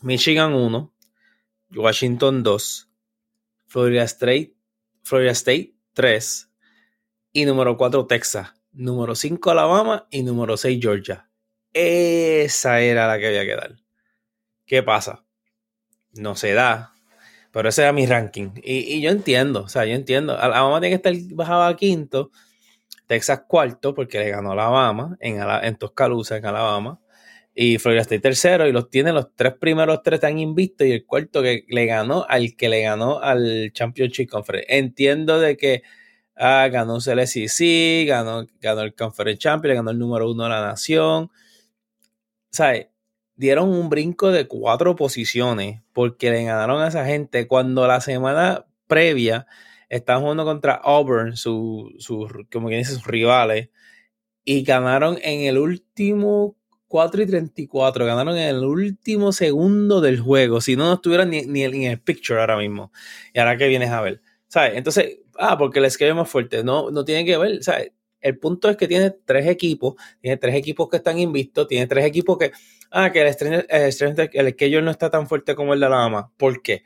Michigan 0.00 0.54
1, 0.54 0.94
Washington 1.76 2.42
2, 2.42 2.91
Florida 3.72 4.02
State, 4.02 4.54
Florida 5.02 5.30
State 5.30 5.74
3 5.94 6.50
y 7.32 7.46
número 7.46 7.78
4 7.78 8.06
Texas, 8.06 8.52
número 8.70 9.14
5 9.14 9.50
Alabama 9.50 10.06
y 10.10 10.22
número 10.22 10.58
6 10.58 10.78
Georgia. 10.78 11.30
Esa 11.72 12.80
era 12.80 13.06
la 13.06 13.18
que 13.18 13.28
había 13.28 13.46
que 13.46 13.56
dar. 13.56 13.76
¿Qué 14.66 14.82
pasa? 14.82 15.24
No 16.12 16.36
se 16.36 16.52
da, 16.52 16.92
pero 17.50 17.70
ese 17.70 17.80
era 17.80 17.94
mi 17.94 18.04
ranking. 18.04 18.50
Y, 18.62 19.00
yo 19.00 19.08
entiendo, 19.08 19.62
o 19.62 19.68
sea, 19.68 19.86
yo 19.86 19.94
entiendo. 19.94 20.38
Alabama 20.38 20.78
tiene 20.78 21.00
que 21.00 21.08
estar 21.08 21.34
bajado 21.34 21.62
a 21.62 21.74
quinto, 21.74 22.30
Texas 23.06 23.44
cuarto, 23.48 23.94
porque 23.94 24.18
le 24.18 24.28
ganó 24.28 24.52
Alabama 24.52 25.16
en, 25.18 25.40
en 25.40 25.76
Tuscaloosa, 25.76 26.36
en 26.36 26.44
Alabama 26.44 27.01
y 27.54 27.78
Florida 27.78 28.02
State 28.02 28.20
tercero 28.20 28.66
y 28.66 28.72
los 28.72 28.88
tiene 28.90 29.12
los 29.12 29.34
tres 29.34 29.54
primeros 29.54 30.02
tres 30.02 30.16
están 30.16 30.38
invistos 30.38 30.86
y 30.86 30.92
el 30.92 31.06
cuarto 31.06 31.42
que 31.42 31.64
le 31.68 31.86
ganó 31.86 32.24
al 32.28 32.56
que 32.56 32.68
le 32.68 32.82
ganó 32.82 33.20
al 33.20 33.72
Championship 33.72 34.28
Conference. 34.30 34.66
Entiendo 34.74 35.38
de 35.40 35.56
que 35.56 35.82
ah, 36.36 36.68
ganó 36.70 36.94
un 36.94 37.00
CLCC, 37.00 38.06
ganó, 38.06 38.46
ganó 38.60 38.82
el 38.82 38.94
Conference 38.94 39.38
Champion, 39.38 39.76
ganó 39.76 39.90
el 39.90 39.98
número 39.98 40.30
uno 40.30 40.44
de 40.44 40.50
la 40.50 40.62
nación. 40.62 41.30
¿Sabes? 42.50 42.88
Dieron 43.36 43.70
un 43.70 43.88
brinco 43.88 44.30
de 44.30 44.46
cuatro 44.46 44.94
posiciones 44.96 45.82
porque 45.92 46.30
le 46.30 46.44
ganaron 46.44 46.82
a 46.82 46.88
esa 46.88 47.04
gente 47.06 47.46
cuando 47.48 47.86
la 47.86 48.00
semana 48.00 48.66
previa 48.86 49.46
estaban 49.88 50.22
jugando 50.22 50.44
contra 50.44 50.74
Auburn, 50.74 51.36
sus, 51.36 51.92
su, 51.98 52.46
como 52.52 52.68
quien 52.68 52.80
dice, 52.80 52.94
sus 52.94 53.06
rivales, 53.06 53.70
y 54.44 54.64
ganaron 54.64 55.18
en 55.22 55.42
el 55.42 55.58
último 55.58 56.56
4 56.92 57.22
y 57.22 57.26
34. 57.26 58.04
Ganaron 58.04 58.36
en 58.36 58.48
el 58.54 58.64
último 58.64 59.32
segundo 59.32 60.02
del 60.02 60.20
juego. 60.20 60.60
Si 60.60 60.76
no, 60.76 60.84
no 60.84 60.92
estuvieran 60.92 61.30
ni, 61.30 61.40
ni, 61.46 61.64
en 61.64 61.84
el 61.84 61.98
picture 61.98 62.38
ahora 62.38 62.58
mismo. 62.58 62.92
Y 63.32 63.38
ahora 63.38 63.56
que 63.56 63.66
vienes 63.66 63.88
a 63.88 64.02
ver. 64.02 64.20
¿Sabes? 64.46 64.72
Entonces, 64.74 65.20
ah, 65.38 65.56
porque 65.56 65.78
el 65.78 65.86
esquema 65.86 66.10
es 66.10 66.16
más 66.16 66.28
fuerte. 66.28 66.62
No, 66.62 66.90
no 66.90 67.02
tiene 67.02 67.24
que 67.24 67.38
ver. 67.38 67.62
¿Sabes? 67.64 67.92
El 68.20 68.38
punto 68.38 68.68
es 68.68 68.76
que 68.76 68.86
tiene 68.88 69.10
tres 69.10 69.46
equipos. 69.46 69.94
Tiene 70.20 70.36
tres 70.36 70.54
equipos 70.54 70.90
que 70.90 70.98
están 70.98 71.18
invistos. 71.18 71.66
Tiene 71.66 71.86
tres 71.86 72.04
equipos 72.04 72.36
que. 72.36 72.52
Ah, 72.90 73.10
que 73.10 73.22
el, 73.22 73.34
el, 73.70 74.28
el, 74.34 74.56
que 74.56 74.66
ellos 74.66 74.82
no 74.82 74.90
está 74.90 75.08
tan 75.08 75.26
fuerte 75.26 75.54
como 75.54 75.72
el 75.72 75.80
de 75.80 75.86
Alabama. 75.86 76.30
¿Por 76.36 76.60
qué? 76.60 76.82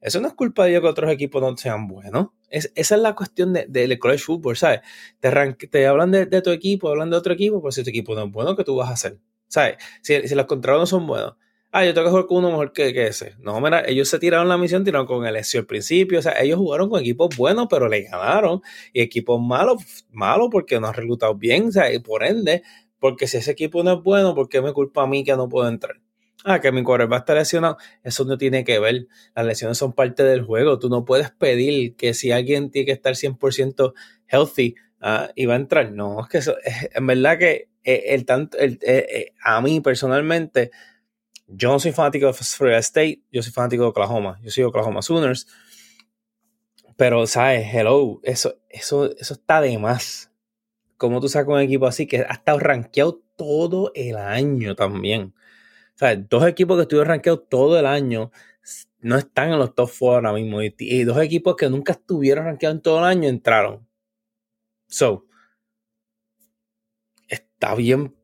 Eso 0.00 0.20
no 0.20 0.28
es 0.28 0.34
culpa 0.34 0.64
de 0.66 0.70
ellos 0.70 0.82
que 0.82 0.88
otros 0.88 1.10
equipos 1.10 1.42
no 1.42 1.56
sean 1.56 1.88
buenos. 1.88 2.28
Es, 2.48 2.70
esa 2.76 2.94
es 2.94 3.00
la 3.00 3.16
cuestión 3.16 3.52
del 3.54 3.72
de, 3.72 3.98
college 3.98 4.22
football, 4.22 4.56
¿sabes? 4.56 4.82
Te, 5.18 5.30
te 5.66 5.86
hablan 5.88 6.12
de, 6.12 6.26
de, 6.26 6.42
tu 6.42 6.50
equipo, 6.50 6.90
hablan 6.90 7.10
de 7.10 7.16
otro 7.16 7.32
equipo, 7.32 7.60
pues 7.60 7.74
si 7.74 7.82
tu 7.82 7.90
equipo 7.90 8.14
no 8.14 8.26
es 8.26 8.30
bueno, 8.30 8.54
¿qué 8.54 8.62
tú 8.62 8.76
vas 8.76 8.90
a 8.90 8.92
hacer? 8.92 9.18
¿Sabes? 9.48 9.76
Si, 10.02 10.28
si 10.28 10.34
los 10.34 10.46
contratos 10.46 10.88
son 10.90 11.06
buenos. 11.06 11.34
Ah, 11.70 11.84
yo 11.84 11.92
tengo 11.92 12.06
que 12.06 12.10
jugar 12.10 12.26
con 12.26 12.38
uno 12.38 12.50
mejor 12.50 12.72
que, 12.72 13.06
ese. 13.06 13.34
No, 13.40 13.60
mira, 13.60 13.82
ellos 13.86 14.08
se 14.08 14.18
tiraron 14.18 14.48
la 14.48 14.56
misión, 14.56 14.84
tiraron 14.84 15.06
con 15.06 15.26
el 15.26 15.36
al 15.36 15.66
principio. 15.66 16.18
O 16.18 16.22
sea, 16.22 16.40
ellos 16.40 16.58
jugaron 16.58 16.88
con 16.88 17.00
equipos 17.00 17.36
buenos, 17.36 17.66
pero 17.68 17.88
le 17.88 18.02
ganaron. 18.02 18.62
Y 18.92 19.02
equipos 19.02 19.40
malos, 19.40 20.06
malos 20.10 20.48
porque 20.50 20.80
no 20.80 20.88
han 20.88 20.94
reclutado 20.94 21.34
bien. 21.34 21.68
O 21.68 21.72
sea, 21.72 21.92
y 21.92 21.98
por 21.98 22.24
ende, 22.24 22.62
porque 22.98 23.26
si 23.26 23.36
ese 23.38 23.50
equipo 23.52 23.82
no 23.82 23.94
es 23.94 24.02
bueno, 24.02 24.34
¿por 24.34 24.48
qué 24.48 24.62
me 24.62 24.72
culpa 24.72 25.02
a 25.02 25.06
mí 25.06 25.24
que 25.24 25.36
no 25.36 25.48
puedo 25.48 25.68
entrar? 25.68 25.96
ah, 26.44 26.60
que 26.60 26.72
mi 26.72 26.82
quarterback 26.82 27.20
está 27.20 27.34
lesionado, 27.34 27.78
eso 28.02 28.24
no 28.24 28.38
tiene 28.38 28.64
que 28.64 28.78
ver. 28.78 29.08
Las 29.34 29.46
lesiones 29.46 29.78
son 29.78 29.92
parte 29.92 30.22
del 30.24 30.42
juego. 30.44 30.78
Tú 30.78 30.88
no 30.88 31.04
puedes 31.04 31.30
pedir 31.30 31.96
que 31.96 32.14
si 32.14 32.32
alguien 32.32 32.70
tiene 32.70 32.86
que 32.86 32.92
estar 32.92 33.14
100% 33.14 33.92
healthy 34.26 34.74
ah, 35.00 35.30
y 35.34 35.46
va 35.46 35.54
a 35.54 35.56
entrar. 35.56 35.92
No, 35.92 36.20
es 36.22 36.28
que 36.28 36.38
eso, 36.38 36.56
en 36.94 37.06
verdad 37.06 37.38
que 37.38 37.67
el, 37.82 38.24
tanto, 38.24 38.58
el, 38.58 38.78
eh, 38.82 39.06
eh, 39.10 39.34
a 39.42 39.60
mí 39.60 39.80
personalmente, 39.80 40.70
yo 41.46 41.70
no 41.70 41.80
soy 41.80 41.92
fanático 41.92 42.26
de 42.26 42.32
Florida 42.32 42.78
State, 42.78 43.22
yo 43.32 43.42
soy 43.42 43.52
fanático 43.52 43.84
de 43.84 43.88
Oklahoma, 43.90 44.38
yo 44.42 44.50
soy 44.50 44.64
Oklahoma 44.64 45.02
Sooners. 45.02 45.46
Pero, 46.96 47.26
¿sabes? 47.26 47.68
Hello, 47.72 48.20
eso, 48.24 48.58
eso, 48.68 49.14
eso 49.16 49.34
está 49.34 49.60
de 49.60 49.78
más. 49.78 50.32
Como 50.96 51.20
tú 51.20 51.28
sacas 51.28 51.54
un 51.54 51.60
equipo 51.60 51.86
así 51.86 52.06
que 52.06 52.18
ha 52.28 52.32
estado 52.32 52.58
rankeado 52.58 53.22
todo 53.36 53.92
el 53.94 54.16
año 54.16 54.74
también. 54.74 55.32
O 55.94 55.98
sea, 55.98 56.16
dos 56.16 56.46
equipos 56.46 56.76
que 56.76 56.82
estuvieron 56.82 57.08
rankeados 57.08 57.48
todo 57.48 57.78
el 57.78 57.86
año 57.86 58.32
no 59.00 59.16
están 59.16 59.52
en 59.52 59.58
los 59.58 59.74
top 59.74 59.90
4 59.96 60.16
ahora 60.16 60.32
mismo. 60.32 60.60
Y, 60.62 61.04
dos 61.04 61.20
equipos 61.22 61.56
que 61.56 61.70
nunca 61.70 61.92
estuvieron 61.92 62.44
rankeados 62.46 62.76
en 62.76 62.82
todo 62.82 62.98
el 62.98 63.04
año 63.04 63.28
entraron. 63.28 63.86
So, 64.88 65.26
está 67.58 67.74
bien. 67.74 68.14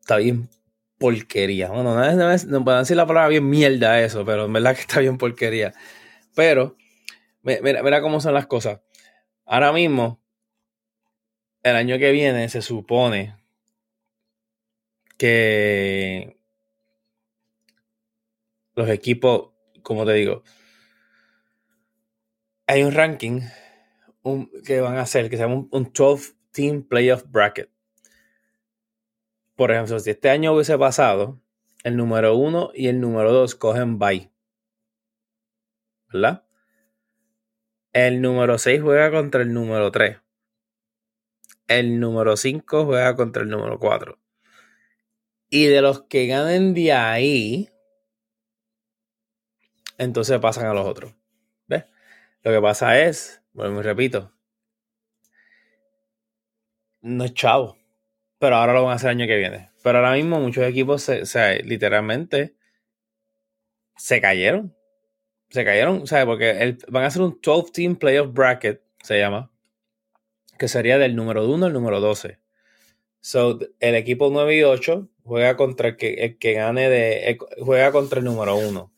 Está 0.00 0.18
bien 0.18 0.50
porquería. 0.98 1.68
Bueno, 1.68 1.94
no, 1.94 2.12
no, 2.12 2.36
no 2.36 2.64
puedo 2.64 2.78
decir 2.78 2.96
la 2.96 3.06
palabra 3.06 3.28
bien 3.28 3.48
mierda 3.48 4.00
eso, 4.00 4.24
pero 4.24 4.44
en 4.44 4.52
verdad 4.52 4.74
que 4.74 4.82
está 4.82 5.00
bien 5.00 5.16
porquería. 5.16 5.72
Pero, 6.34 6.76
mira, 7.42 8.02
cómo 8.02 8.20
son 8.20 8.34
las 8.34 8.46
cosas. 8.46 8.80
Ahora 9.46 9.72
mismo, 9.72 10.22
el 11.62 11.76
año 11.76 11.98
que 11.98 12.12
viene 12.12 12.48
se 12.48 12.62
supone 12.62 13.36
que 15.16 16.38
los 18.74 18.88
equipos, 18.90 19.52
como 19.82 20.04
te 20.04 20.12
digo, 20.12 20.42
hay 22.66 22.82
un 22.82 22.92
ranking 22.92 23.40
que 24.64 24.80
van 24.80 24.96
a 24.98 25.02
hacer 25.02 25.28
que 25.30 25.36
se 25.36 25.42
llama 25.42 25.66
un, 25.70 25.92
12 25.92 26.34
Team 26.52 26.82
Playoff 26.82 27.24
Bracket. 27.28 27.71
Por 29.62 29.70
ejemplo, 29.70 30.00
si 30.00 30.10
este 30.10 30.28
año 30.28 30.52
hubiese 30.52 30.76
pasado, 30.76 31.40
el 31.84 31.96
número 31.96 32.34
1 32.34 32.72
y 32.74 32.88
el 32.88 33.00
número 33.00 33.32
2 33.32 33.54
cogen 33.54 33.96
bye. 33.96 34.28
¿Verdad? 36.12 36.44
El 37.92 38.20
número 38.20 38.58
6 38.58 38.82
juega 38.82 39.12
contra 39.12 39.42
el 39.42 39.54
número 39.54 39.92
3. 39.92 40.18
El 41.68 42.00
número 42.00 42.36
5 42.36 42.86
juega 42.86 43.14
contra 43.14 43.44
el 43.44 43.50
número 43.50 43.78
4. 43.78 44.18
Y 45.48 45.66
de 45.66 45.80
los 45.80 46.02
que 46.08 46.26
ganen 46.26 46.74
de 46.74 46.92
ahí, 46.92 47.70
entonces 49.96 50.40
pasan 50.40 50.66
a 50.66 50.74
los 50.74 50.88
otros. 50.88 51.14
¿Ves? 51.68 51.84
Lo 52.42 52.50
que 52.50 52.60
pasa 52.60 52.98
es, 52.98 53.40
bueno, 53.52 53.76
me 53.76 53.82
repito, 53.84 54.32
no 57.00 57.22
es 57.22 57.34
chavo, 57.34 57.76
pero 58.42 58.56
ahora 58.56 58.72
lo 58.72 58.82
van 58.82 58.94
a 58.94 58.94
hacer 58.96 59.10
el 59.10 59.18
año 59.18 59.28
que 59.28 59.36
viene. 59.36 59.70
Pero 59.84 59.98
ahora 59.98 60.14
mismo 60.14 60.40
muchos 60.40 60.64
equipos, 60.64 61.00
se, 61.00 61.62
literalmente, 61.62 62.56
se 63.96 64.20
cayeron. 64.20 64.74
Se 65.50 65.64
cayeron, 65.64 66.08
¿sabes? 66.08 66.24
Porque 66.26 66.76
van 66.88 67.04
a 67.04 67.06
hacer 67.06 67.22
un 67.22 67.38
12 67.40 67.70
Team 67.70 67.94
Playoff 67.94 68.32
Bracket, 68.32 68.82
se 69.00 69.20
llama, 69.20 69.52
que 70.58 70.66
sería 70.66 70.98
del 70.98 71.14
número 71.14 71.48
1 71.48 71.66
al 71.66 71.72
número 71.72 72.00
12. 72.00 72.40
So, 73.20 73.60
el 73.78 73.94
equipo 73.94 74.28
9 74.28 74.56
y 74.56 74.64
8 74.64 75.08
juega 75.22 75.56
contra 75.56 75.90
el 75.90 75.96
que, 75.96 76.14
el 76.14 76.36
que 76.36 76.54
gane 76.54 76.88
de. 76.88 77.38
Juega 77.60 77.92
contra 77.92 78.18
el 78.18 78.24
número 78.24 78.56
1. 78.56 78.92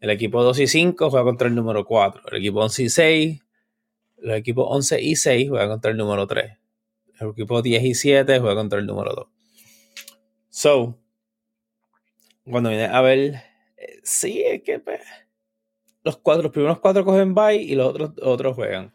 El 0.00 0.10
equipo 0.10 0.42
2 0.42 0.58
y 0.58 0.66
5 0.66 1.08
juega 1.08 1.24
contra 1.24 1.46
el 1.46 1.54
número 1.54 1.84
4. 1.84 2.22
El 2.32 2.38
equipo 2.38 2.62
11 2.62 2.82
y 2.82 2.88
6, 2.88 3.40
los 4.16 4.36
equipos 4.36 4.66
11 4.68 5.00
y 5.02 5.14
6 5.14 5.50
juega 5.50 5.68
contra 5.68 5.92
el 5.92 5.96
número 5.96 6.26
3. 6.26 6.57
El 7.20 7.30
equipo 7.30 7.62
10 7.62 7.82
y 7.82 7.94
7 7.94 8.38
juega 8.38 8.54
contra 8.54 8.78
el 8.78 8.86
número 8.86 9.12
2. 9.14 9.28
So, 10.50 10.98
cuando 12.44 12.70
viene 12.70 12.86
a 12.86 13.00
ver, 13.00 13.42
eh, 13.76 14.00
sí, 14.02 14.42
es 14.42 14.62
que 14.62 14.78
pues, 14.78 15.00
los, 16.02 16.16
cuatro, 16.18 16.44
los 16.44 16.52
primeros 16.52 16.80
cuatro 16.80 17.04
cogen 17.04 17.34
bye 17.34 17.56
y 17.56 17.74
los 17.74 17.88
otros, 17.88 18.12
otros 18.22 18.54
juegan. 18.54 18.92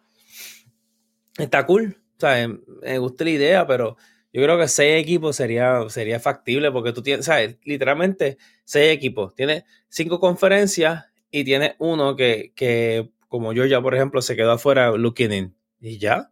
Está 1.38 1.66
cool. 1.66 1.98
O 2.18 2.20
sea, 2.20 2.48
me 2.48 2.98
gusta 3.00 3.24
la 3.24 3.30
idea, 3.30 3.68
pero 3.68 3.98
yo 4.32 4.42
creo 4.42 4.58
que 4.58 4.68
seis 4.68 5.02
equipos 5.02 5.36
sería, 5.36 5.88
sería 5.90 6.20
factible 6.20 6.72
porque 6.72 6.92
tú 6.92 7.04
tienes, 7.04 7.26
¿sabes? 7.26 7.58
Literalmente 7.64 8.38
seis 8.66 8.92
equipos. 8.92 9.36
Tienes 9.36 9.64
cinco 9.90 10.20
conferencias 10.20 11.06
y 11.30 11.44
tienes 11.44 11.76
uno 11.80 12.16
que, 12.16 12.52
que 12.56 13.12
como 13.28 13.54
yo 13.54 13.66
ya, 13.66 13.82
por 13.82 13.96
ejemplo, 13.96 14.22
se 14.22 14.36
quedó 14.36 14.52
afuera 14.54 14.92
looking 14.92 15.32
in. 15.32 15.56
Y 15.80 15.98
ya. 15.98 16.30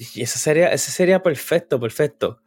Ese 0.00 0.38
sería, 0.38 0.72
ese 0.72 0.90
sería 0.90 1.22
perfecto, 1.22 1.78
perfecto. 1.78 2.40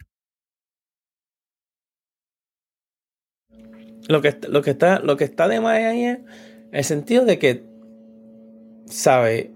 Lo 4.10 4.22
que, 4.22 4.38
lo 4.50 4.62
que, 4.62 4.72
está, 4.72 5.00
lo 5.00 5.16
que 5.18 5.24
está 5.24 5.48
de 5.48 5.62
más 5.62 5.78
ahí 5.78 6.06
es 6.06 6.20
el 6.72 6.84
sentido 6.84 7.26
de 7.26 7.40
que, 7.40 7.64
¿sabes? 8.88 9.50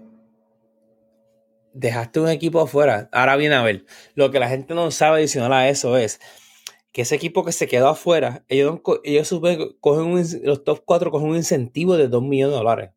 dejaste 1.74 2.20
un 2.20 2.28
equipo 2.28 2.60
afuera. 2.60 3.08
Ahora 3.12 3.36
viene 3.36 3.54
a 3.56 3.62
ver, 3.62 3.84
lo 4.14 4.30
que 4.30 4.40
la 4.40 4.48
gente 4.48 4.74
no 4.74 4.90
sabe 4.90 5.18
adicional 5.18 5.52
a 5.52 5.68
eso 5.68 5.96
es 5.96 6.20
que 6.92 7.02
ese 7.02 7.16
equipo 7.16 7.44
que 7.44 7.52
se 7.52 7.68
quedó 7.68 7.88
afuera, 7.88 8.44
ellos, 8.48 8.80
ellos 9.04 9.34
cogen 9.80 10.24
los 10.44 10.64
top 10.64 10.82
4 10.84 11.10
cogen 11.10 11.30
un 11.30 11.36
incentivo 11.36 11.96
de 11.96 12.08
2 12.08 12.22
millones 12.22 12.52
de 12.52 12.58
dólares 12.58 12.90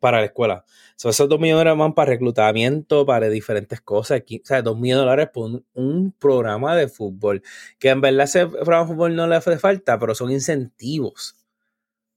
para 0.00 0.18
la 0.18 0.26
escuela. 0.26 0.64
esos 0.96 1.28
2 1.28 1.38
millones 1.40 1.64
de 1.64 1.70
dólares 1.70 1.78
van 1.78 1.94
para 1.94 2.10
reclutamiento, 2.10 3.06
para 3.06 3.28
diferentes 3.28 3.80
cosas. 3.80 4.20
o 4.20 4.40
sea, 4.44 4.62
2 4.62 4.76
millones 4.78 4.96
de 4.96 5.04
dólares 5.04 5.28
por 5.32 5.62
un, 5.74 6.12
programa 6.18 6.76
de 6.76 6.88
fútbol. 6.88 7.42
Que 7.78 7.90
en 7.90 8.00
verdad 8.00 8.24
ese 8.24 8.46
programa 8.46 8.84
de 8.84 8.88
fútbol 8.94 9.16
no 9.16 9.26
le 9.26 9.36
hace 9.36 9.58
falta, 9.58 9.98
pero 9.98 10.14
son 10.14 10.30
incentivos. 10.30 11.36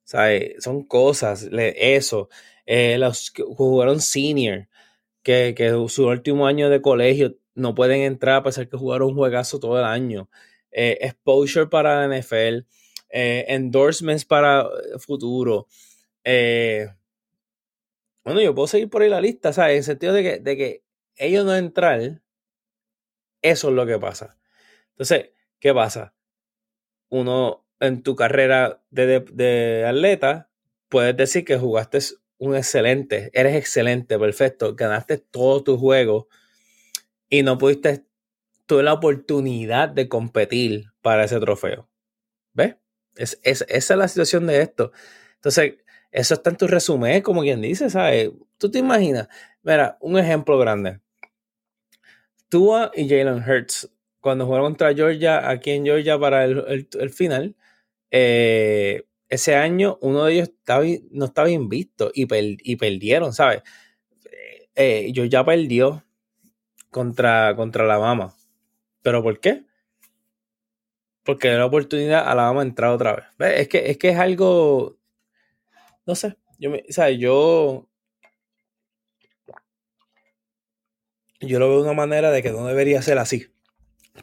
Sea, 0.04 0.30
son 0.60 0.84
cosas, 0.84 1.48
eso. 1.52 2.30
Eh, 2.66 2.98
los 2.98 3.32
que 3.32 3.44
jugaron 3.44 4.02
senior 4.02 4.68
que, 5.24 5.86
su 5.90 6.08
último 6.08 6.48
año 6.48 6.70
de 6.70 6.82
colegio 6.82 7.36
no 7.56 7.76
pueden 7.76 8.02
entrar 8.02 8.38
a 8.38 8.44
pesar 8.44 8.70
que 8.70 8.78
jugaron 8.78 9.10
un 9.10 9.16
juegazo 9.16 9.60
todo 9.60 9.78
el 9.80 9.86
año. 9.86 10.30
Eh, 10.72 10.98
exposure 11.02 11.68
para 11.68 12.08
la 12.08 12.18
NFL, 12.20 12.66
eh, 13.10 13.46
endorsements 13.50 14.26
para 14.26 14.68
futuro. 15.00 15.68
Eh, 16.24 16.88
bueno, 18.24 18.42
yo 18.42 18.54
puedo 18.54 18.68
seguir 18.68 18.90
por 18.90 19.02
ahí 19.02 19.10
la 19.10 19.22
lista, 19.22 19.54
¿sabes? 19.54 19.72
En 19.72 19.78
el 19.78 19.84
sentido 19.84 20.14
de 20.14 20.24
que, 20.24 20.40
de 20.40 20.58
que 20.58 20.84
ellos 21.16 21.46
no 21.46 21.56
entrar, 21.56 22.22
eso 23.42 23.70
es 23.70 23.74
lo 23.74 23.86
que 23.86 24.00
pasa. 24.00 24.38
Entonces, 24.92 25.32
¿qué 25.60 25.74
pasa? 25.74 26.14
Uno 27.10 27.66
en 27.80 28.04
tu 28.04 28.16
carrera 28.16 28.82
de, 28.90 29.22
de 29.22 29.86
atleta, 29.88 30.50
puedes 30.90 31.16
decir 31.16 31.46
que 31.46 31.58
jugaste 31.58 32.00
un 32.38 32.56
excelente, 32.56 33.30
eres 33.34 33.56
excelente, 33.56 34.18
perfecto, 34.18 34.76
ganaste 34.76 35.18
todo 35.18 35.64
tu 35.64 35.78
juego 35.78 36.28
y 37.30 37.44
no 37.44 37.58
pudiste, 37.58 38.06
tuve 38.66 38.84
la 38.84 38.94
oportunidad 38.94 39.90
de 39.90 40.08
competir 40.08 40.86
para 41.02 41.26
ese 41.26 41.40
trofeo. 41.40 41.90
¿Ves? 42.54 42.76
Es, 43.16 43.40
esa 43.44 43.66
es 43.70 43.90
la 43.98 44.08
situación 44.08 44.48
de 44.48 44.62
esto. 44.62 44.92
Entonces, 45.36 45.76
eso 46.12 46.34
está 46.34 46.50
en 46.50 46.58
tu 46.58 46.68
resumen, 46.68 47.22
como 47.22 47.42
quien 47.42 47.62
dice, 47.62 47.89
¿sabes? 47.89 48.32
Tú 48.58 48.70
te 48.72 48.80
imaginas, 48.80 49.28
mira, 49.63 49.98
un 50.01 50.18
ejemplo 50.18 50.58
grande. 50.58 51.00
Tua 52.50 52.92
y 52.96 53.08
Jalen 53.08 53.44
Hurts, 53.48 53.92
cuando 54.20 54.46
jugaron 54.46 54.68
contra 54.68 54.94
Georgia, 54.94 55.50
aquí 55.50 55.72
en 55.72 55.86
Georgia 55.86 56.18
para 56.20 56.46
el, 56.46 56.88
el 56.92 57.10
final, 57.12 57.56
eh, 58.12 59.06
ese 59.30 59.56
año 59.56 60.00
uno 60.01 60.25
de 60.25 60.34
ellos 60.34 60.51
no 61.12 61.25
estaba 61.25 61.48
bien 61.48 61.70
visto 61.70 62.12
y, 62.13 62.28
y 62.32 62.75
perdieron, 62.75 63.34
¿sabes? 63.34 63.62
Eh, 64.75 65.12
yo 65.13 65.25
ya 65.25 65.46
perdió 65.46 66.04
contra, 66.89 67.56
contra 67.56 67.84
Alabama. 67.84 68.34
¿Pero 69.01 69.22
por 69.22 69.39
qué? 69.39 69.66
Porque 71.24 71.50
la 71.50 71.66
oportunidad 71.66 72.22
a 72.28 72.32
Alabama 72.32 72.63
entrar 72.63 72.92
otra 72.92 73.34
vez. 73.38 73.60
Es 73.60 73.68
que, 73.68 73.92
es 73.92 73.98
que 73.98 74.10
es 74.10 74.18
algo. 74.18 74.99
No 76.10 76.16
sé. 76.16 76.38
Yo, 76.58 76.72
me, 76.72 76.84
¿sabes? 76.89 77.20
yo. 77.20 77.88
Yo 81.39 81.60
lo 81.60 81.70
veo 81.70 81.78
de 81.78 81.84
una 81.84 81.94
manera 81.94 82.32
de 82.32 82.42
que 82.42 82.50
no 82.50 82.66
debería 82.66 83.04
ser 83.04 83.20
así. 83.20 83.54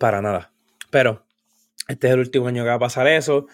Para 0.01 0.21
nada. 0.21 0.53
Pero 0.91 1.25
este 1.87 2.09
es 2.09 2.15
el 2.15 2.19
último 2.19 2.49
año 2.49 2.65
que 2.65 2.71
va 2.71 2.75
a 2.75 2.81
pasar 2.81 3.07
eso 3.07 3.47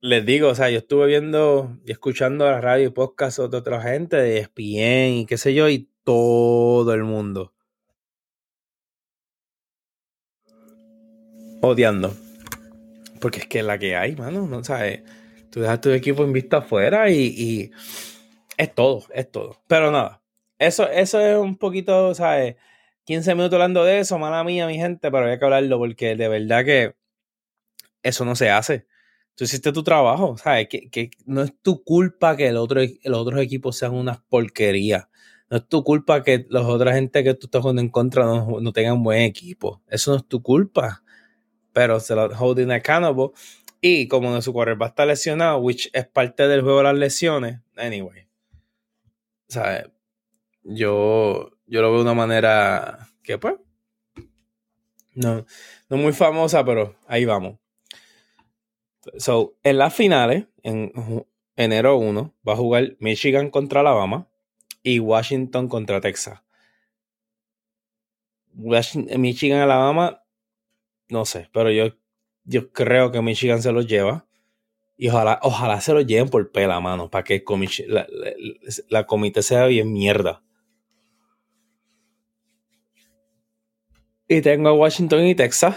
les 0.00 0.24
digo, 0.24 0.48
o 0.48 0.54
sea, 0.54 0.70
yo 0.70 0.78
estuve 0.78 1.06
viendo 1.06 1.76
y 1.84 1.92
escuchando 1.92 2.46
la 2.46 2.60
radio 2.60 2.88
y 2.88 2.90
podcast 2.90 3.38
de 3.38 3.56
otra 3.56 3.80
gente, 3.80 4.16
de 4.16 4.38
ESPN 4.38 5.18
y 5.18 5.26
qué 5.26 5.36
sé 5.36 5.54
yo, 5.54 5.68
y 5.68 5.88
todo 6.04 6.94
el 6.94 7.04
mundo 7.04 7.52
odiando. 11.60 12.14
Porque 13.20 13.40
es 13.40 13.46
que 13.46 13.62
la 13.62 13.78
que 13.78 13.96
hay, 13.96 14.16
mano, 14.16 14.46
no 14.46 14.62
sabes. 14.64 15.02
Tú 15.50 15.60
dejas 15.60 15.80
tu 15.80 15.90
equipo 15.90 16.24
en 16.24 16.32
vista 16.32 16.58
afuera 16.58 17.10
y, 17.10 17.34
y 17.36 17.70
es 18.56 18.74
todo, 18.74 19.04
es 19.12 19.30
todo. 19.30 19.60
Pero 19.66 19.90
nada, 19.90 20.22
eso, 20.58 20.88
eso 20.88 21.20
es 21.20 21.36
un 21.36 21.56
poquito, 21.56 22.14
¿sabes? 22.14 22.56
15 23.04 23.34
minutos 23.34 23.54
hablando 23.54 23.84
de 23.84 24.00
eso, 24.00 24.18
mala 24.18 24.44
mía, 24.44 24.66
mi 24.66 24.76
gente, 24.76 25.10
pero 25.10 25.24
había 25.24 25.38
que 25.38 25.44
hablarlo 25.44 25.78
porque 25.78 26.14
de 26.16 26.28
verdad 26.28 26.64
que 26.64 26.94
eso 28.02 28.24
no 28.24 28.36
se 28.36 28.50
hace. 28.50 28.86
Tú 29.34 29.44
hiciste 29.44 29.72
tu 29.72 29.82
trabajo, 29.84 30.36
¿sabes? 30.36 30.68
Que, 30.68 30.90
que 30.90 31.10
no 31.24 31.42
es 31.42 31.52
tu 31.62 31.84
culpa 31.84 32.36
que 32.36 32.48
el 32.48 32.56
otro, 32.56 32.80
los 33.04 33.18
otros 33.18 33.40
equipos 33.40 33.76
sean 33.76 33.94
unas 33.94 34.20
porquerías. 34.22 35.08
No 35.50 35.58
es 35.58 35.68
tu 35.68 35.82
culpa 35.84 36.22
que 36.22 36.46
las 36.50 36.64
otras 36.64 36.94
gente 36.94 37.24
que 37.24 37.34
tú 37.34 37.46
estás 37.46 37.62
jugando 37.62 37.80
en 37.80 37.88
contra 37.88 38.24
no, 38.24 38.60
no 38.60 38.72
tengan 38.72 39.02
buen 39.02 39.22
equipo. 39.22 39.80
Eso 39.88 40.10
no 40.10 40.18
es 40.18 40.26
tu 40.26 40.42
culpa. 40.42 41.02
Pero 41.72 42.00
se 42.00 42.14
lo 42.14 42.26
holding 42.26 42.70
accountable. 42.72 43.30
Y 43.80 44.08
como 44.08 44.34
de 44.34 44.42
su 44.42 44.52
va 44.52 44.74
a 44.80 44.88
estar 44.88 45.06
lesionado, 45.06 45.58
which 45.58 45.88
es 45.92 46.06
parte 46.06 46.48
del 46.48 46.62
juego 46.62 46.78
de 46.78 46.84
las 46.84 46.96
lesiones, 46.96 47.60
anyway. 47.76 48.26
¿Sabes? 49.48 49.84
Yo, 50.64 51.52
yo 51.66 51.82
lo 51.82 51.88
veo 51.88 51.98
de 51.98 52.02
una 52.02 52.14
manera 52.14 53.08
que, 53.22 53.38
pues, 53.38 53.54
no, 55.14 55.46
no 55.88 55.96
muy 55.96 56.12
famosa, 56.12 56.64
pero 56.64 56.96
ahí 57.06 57.24
vamos. 57.24 57.58
So, 59.16 59.56
en 59.62 59.78
las 59.78 59.94
finales, 59.94 60.46
en 60.62 60.92
enero 61.56 61.96
1, 61.96 62.34
va 62.46 62.52
a 62.52 62.56
jugar 62.56 62.96
Michigan 63.00 63.50
contra 63.50 63.80
Alabama 63.80 64.28
y 64.82 65.00
Washington 65.00 65.68
contra 65.68 66.00
Texas. 66.00 66.40
Michigan, 68.54 69.60
Alabama, 69.60 70.24
no 71.08 71.24
sé, 71.24 71.48
pero 71.52 71.70
yo, 71.70 71.94
yo 72.48 72.72
creo 72.72 73.12
que 73.12 73.20
Michigan 73.20 73.62
se 73.62 73.72
los 73.72 73.86
lleva. 73.86 74.26
Y 74.96 75.08
ojalá, 75.10 75.38
ojalá 75.42 75.80
se 75.80 75.92
lo 75.92 76.00
lleven 76.00 76.28
por 76.28 76.50
pela, 76.50 76.80
mano, 76.80 77.08
para 77.08 77.22
que 77.22 77.44
la, 77.86 78.06
la 78.88 79.06
comité 79.06 79.42
sea 79.42 79.66
bien 79.66 79.92
mierda. 79.92 80.42
Y 84.26 84.40
tengo 84.40 84.70
a 84.70 84.72
Washington 84.72 85.26
y 85.26 85.34
Texas. 85.34 85.76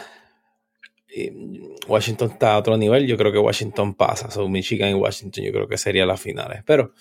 Washington 1.87 2.31
está 2.31 2.55
a 2.55 2.57
otro 2.57 2.77
nivel. 2.77 3.05
Yo 3.05 3.17
creo 3.17 3.31
que 3.31 3.37
Washington 3.37 3.93
pasa. 3.93 4.31
Son 4.31 4.49
Michigan 4.51 4.89
y 4.89 4.93
Washington, 4.93 5.43
yo 5.43 5.51
creo 5.51 5.67
que 5.67 5.77
serían 5.77 6.07
las 6.07 6.19
finales. 6.19 6.63
Pero 6.65 6.93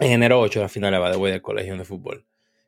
en 0.00 0.12
enero 0.12 0.40
8 0.40 0.60
las 0.60 0.72
finales 0.72 1.00
va 1.00 1.10
de 1.10 1.30
del 1.30 1.42
colegio 1.42 1.76
de 1.76 1.84
fútbol. 1.84 2.26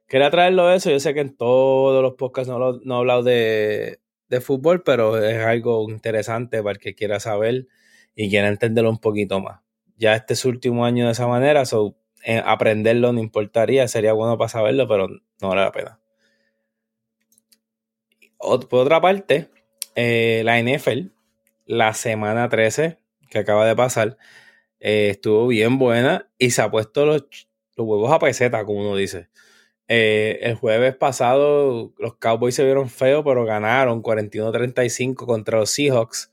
Quería 0.09 0.31
traerlo 0.31 0.73
eso. 0.73 0.91
Yo 0.91 1.01
sé 1.01 1.13
que 1.15 1.21
en 1.21 1.37
todos 1.37 2.01
los 2.01 2.15
podcasts 2.15 2.49
no, 2.49 2.59
no 2.59 2.95
he 2.95 2.99
hablado 2.99 3.23
de, 3.23 4.01
de, 4.29 4.41
fútbol, 4.41 4.83
pero 4.83 5.23
es 5.23 5.45
algo 5.45 5.89
interesante 5.91 6.63
para 6.63 6.73
el 6.73 6.79
que 6.79 6.95
quiera 6.95 7.21
saber 7.21 7.69
y 8.15 8.31
quiera 8.31 8.49
entenderlo 8.49 8.91
un 8.91 8.99
poquito 8.99 9.41
más. 9.41 9.61
Ya 9.97 10.15
este 10.15 10.35
es 10.35 10.41
su 10.41 10.49
último 10.49 10.85
año 10.85 11.07
de 11.07 11.13
esa 11.13 11.27
manera, 11.27 11.65
so, 11.65 11.97
eh, 12.25 12.43
aprenderlo 12.45 13.13
no 13.13 13.21
importaría, 13.21 13.89
sería 13.89 14.13
bueno 14.13 14.37
para 14.39 14.49
saberlo, 14.49 14.89
pero 14.89 15.09
no 15.09 15.49
vale 15.49 15.63
la 15.63 15.73
pena 15.73 16.01
por 18.39 18.81
otra 18.81 19.01
parte, 19.01 19.49
eh, 19.95 20.43
la 20.45 20.59
NFL, 20.59 21.11
la 21.67 21.95
semana 21.95 22.49
13 22.49 22.99
que 23.31 23.39
acaba 23.39 23.67
de 23.67 23.75
pasar, 23.75 24.17
eh, 24.81 25.09
estuvo 25.11 25.49
bien 25.49 25.79
buena 25.79 26.31
y 26.39 26.51
se 26.51 26.63
ha 26.63 26.71
puesto 26.71 27.07
los, 27.07 27.25
huevos 27.77 28.13
a 28.13 28.19
peseta, 28.19 28.65
como 28.65 28.81
uno 28.81 28.97
dice. 28.97 29.29
Eh, 29.89 30.41
el 30.43 30.57
jueves 30.57 30.97
pasado 30.97 31.93
los 31.99 32.17
Cowboys 32.17 32.55
se 32.55 32.65
vieron 32.65 32.89
feos, 32.89 33.23
pero 33.25 33.45
ganaron 33.45 34.03
41-35 34.03 35.27
contra 35.27 35.59
los 35.59 35.71
Seahawks. 35.71 36.33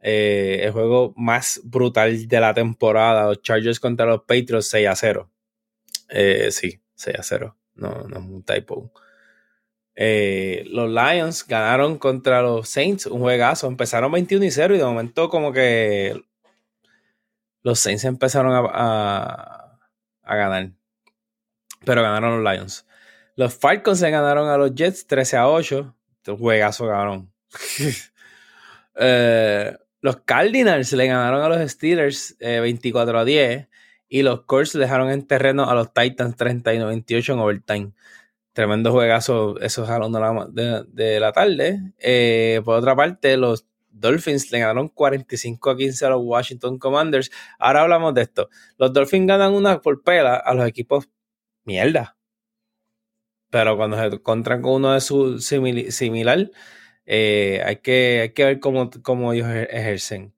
el 0.00 0.70
juego 0.72 1.12
más 1.16 1.60
brutal 1.64 2.28
de 2.28 2.40
la 2.40 2.54
temporada. 2.54 3.26
Los 3.26 3.42
Chargers 3.42 3.80
contra 3.80 4.06
los 4.06 4.22
Patriots 4.22 4.68
6 4.70 4.88
a 4.88 4.96
0. 4.96 5.30
sí, 6.50 6.80
6 6.94 7.18
a 7.18 7.22
0. 7.22 7.56
No, 7.74 7.90
no 8.08 8.18
es 8.18 8.24
un 8.24 8.42
typo. 8.42 8.90
Eh, 10.00 10.62
los 10.70 10.88
Lions 10.88 11.44
ganaron 11.44 11.98
contra 11.98 12.40
los 12.40 12.68
Saints, 12.68 13.06
un 13.06 13.20
juegazo. 13.20 13.66
Empezaron 13.66 14.12
21 14.12 14.44
y 14.44 14.50
0 14.52 14.76
y 14.76 14.78
de 14.78 14.84
momento 14.84 15.28
como 15.28 15.52
que 15.52 16.22
los 17.64 17.80
Saints 17.80 18.04
empezaron 18.04 18.52
a, 18.54 19.76
ganar. 20.22 20.70
Pero 21.84 22.02
ganaron 22.02 22.42
los 22.42 22.52
Lions. 22.52 22.86
Los 23.36 23.54
Falcons 23.54 24.00
se 24.00 24.10
ganaron 24.10 24.48
a 24.48 24.56
los 24.56 24.74
Jets 24.74 25.06
13 25.06 25.36
a 25.36 25.48
8. 25.48 25.94
Un 26.26 26.36
juegazo 26.36 26.86
ganaron. 26.86 27.32
Eh, 29.00 29.76
los 30.00 30.16
Cardinals 30.22 30.92
le 30.92 31.06
ganaron 31.06 31.40
a 31.40 31.48
los 31.48 31.70
Steelers 31.70 32.36
24 32.40 33.16
eh, 33.16 33.20
a 33.20 33.24
10. 33.24 33.68
Y 34.08 34.22
los 34.22 34.42
Colts 34.42 34.72
dejaron 34.72 35.10
en 35.10 35.24
terreno 35.24 35.70
a 35.70 35.74
los 35.76 35.94
Titans 35.94 36.34
30 36.34 36.74
y 36.74 36.78
98 36.78 37.32
en 37.34 37.38
overtime. 37.38 37.92
Tremendo 38.52 38.90
juegazo 38.90 39.60
esos 39.60 39.86
jalón 39.86 40.12
de 40.12 41.20
la, 41.20 41.32
tarde. 41.32 41.80
Eh, 42.00 42.60
por 42.64 42.74
otra 42.74 42.96
parte, 42.96 43.36
los 43.36 43.66
Dolphins 43.90 44.50
le 44.50 44.58
ganaron 44.60 44.88
45 44.88 45.70
a 45.70 45.76
15 45.76 46.06
a 46.06 46.08
los 46.10 46.22
Washington 46.24 46.78
Commanders. 46.78 47.30
Ahora 47.58 47.82
hablamos 47.82 48.14
de 48.14 48.22
esto. 48.22 48.48
Los 48.76 48.92
Dolphins 48.92 49.28
ganan 49.28 49.52
una 49.54 49.80
por 49.80 50.02
pela 50.02 50.34
a 50.34 50.54
los 50.54 50.66
equipos 50.66 51.08
mierda. 51.64 52.16
Pero 53.50 53.76
cuando 53.76 53.98
se 53.98 54.06
encuentran 54.06 54.62
con 54.62 54.72
uno 54.74 54.92
de 54.92 55.00
su 55.00 55.38
similar, 55.40 56.50
eh, 57.06 57.62
hay, 57.64 57.76
que, 57.76 58.20
hay 58.22 58.32
que 58.32 58.44
ver 58.44 58.60
cómo, 58.60 58.90
cómo 59.02 59.32
ellos 59.32 59.48
ejercen. 59.48 60.34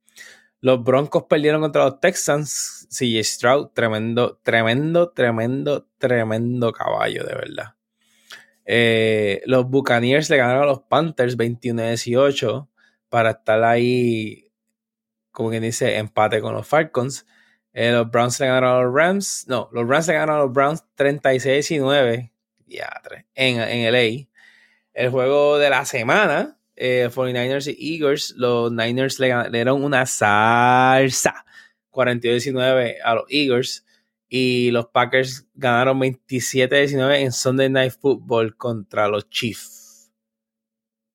Los 0.60 0.84
Broncos 0.84 1.24
perdieron 1.24 1.62
contra 1.62 1.84
los 1.84 2.00
Texans. 2.00 2.86
CJ 2.90 3.24
Stroud, 3.24 3.68
tremendo, 3.68 4.38
tremendo, 4.42 5.10
tremendo, 5.10 5.88
tremendo 5.98 6.72
caballo, 6.72 7.24
de 7.24 7.34
verdad. 7.34 7.74
Eh, 8.66 9.42
los 9.46 9.68
Buccaneers 9.68 10.28
le 10.28 10.36
ganaron 10.36 10.64
a 10.64 10.66
los 10.66 10.82
Panthers 10.82 11.36
21-18 11.36 12.68
para 13.08 13.30
estar 13.30 13.64
ahí, 13.64 14.52
como 15.32 15.50
quien 15.50 15.62
dice, 15.62 15.96
empate 15.96 16.40
con 16.40 16.54
los 16.54 16.66
Falcons. 16.66 17.26
Eh, 17.72 17.92
los 17.92 18.10
Browns 18.10 18.40
le 18.40 18.46
ganaron 18.46 18.76
a 18.76 18.82
los 18.82 18.94
Rams. 18.94 19.44
No, 19.48 19.68
los 19.72 19.88
Rams 19.88 20.08
le 20.08 20.14
ganaron 20.14 20.36
a 20.36 20.38
los 20.44 20.52
Browns 20.52 20.84
36-9. 20.96 22.30
Ya, 22.66 22.90
en, 23.34 23.60
en 23.60 23.92
LA. 23.92 24.28
El 24.92 25.10
juego 25.10 25.58
de 25.58 25.70
la 25.70 25.84
semana, 25.84 26.58
eh, 26.76 27.08
49ers 27.12 27.72
y 27.76 27.94
Eagles. 27.94 28.34
Los 28.36 28.72
Niners 28.72 29.18
le, 29.18 29.28
le 29.28 29.50
dieron 29.50 29.82
una 29.84 30.06
salsa 30.06 31.44
42-19 31.90 32.96
a 33.02 33.14
los 33.14 33.24
Eagles. 33.28 33.84
Y 34.28 34.70
los 34.70 34.86
Packers 34.86 35.48
ganaron 35.54 36.00
27-19 36.00 37.20
en 37.20 37.32
Sunday 37.32 37.68
Night 37.68 37.92
Football 38.00 38.56
contra 38.56 39.08
los 39.08 39.28
Chiefs. 39.28 40.12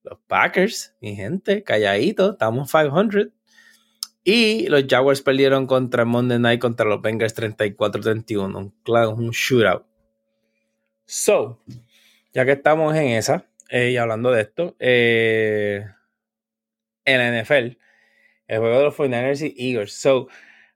Los 0.04 0.20
Packers, 0.28 0.94
mi 1.02 1.16
gente, 1.16 1.64
calladito, 1.64 2.34
estamos 2.34 2.70
500. 2.70 3.30
Y 4.28 4.68
los 4.70 4.86
Jaguars 4.90 5.22
perdieron 5.22 5.68
contra 5.68 6.04
Monday 6.04 6.40
Night 6.40 6.60
contra 6.60 6.84
los 6.88 7.00
Bengals 7.00 7.36
34-31. 7.36 8.56
Un, 8.56 8.74
un 9.24 9.30
shootout. 9.30 9.86
So, 11.06 11.62
ya 12.34 12.44
que 12.44 12.54
estamos 12.54 12.96
en 12.96 13.10
esa, 13.10 13.46
eh, 13.70 13.92
y 13.92 13.98
hablando 13.98 14.32
de 14.32 14.42
esto, 14.42 14.76
eh, 14.80 15.86
en 17.06 17.18
la 17.20 17.44
NFL, 17.44 17.78
el 18.48 18.60
juego 18.60 18.78
de 18.80 18.84
los 18.84 18.96
49ers 18.96 19.54
y 19.56 19.70
Eagles. 19.72 19.94
So, 19.94 20.28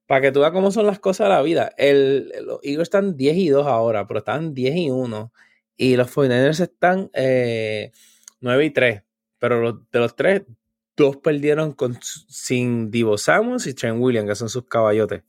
para 0.06 0.22
que 0.22 0.32
tú 0.32 0.42
veas 0.42 0.52
cómo 0.52 0.70
son 0.70 0.86
las 0.86 1.00
cosas 1.00 1.26
de 1.26 1.34
la 1.34 1.42
vida. 1.42 1.74
El, 1.76 2.32
los 2.46 2.60
Eagles 2.64 2.84
están 2.84 3.18
10 3.18 3.36
y 3.36 3.50
2 3.50 3.66
ahora, 3.66 4.06
pero 4.06 4.20
están 4.20 4.54
10 4.54 4.76
y 4.76 4.90
1. 4.92 5.34
Y 5.76 5.96
los 5.96 6.16
49ers 6.16 6.62
están 6.62 7.10
9 7.14 7.14
eh, 7.16 7.92
y 8.66 8.70
3. 8.70 9.04
Pero 9.40 9.86
de 9.92 10.00
los 10.00 10.16
tres, 10.16 10.44
dos 11.00 11.18
perdieron 11.18 11.74
con, 11.74 11.98
sin 12.02 12.92
Divo 12.92 13.18
Samuels 13.18 13.66
y 13.66 13.74
Trent 13.74 14.00
Williams, 14.00 14.28
que 14.30 14.36
son 14.36 14.50
sus 14.50 14.66
caballotes. 14.66 15.24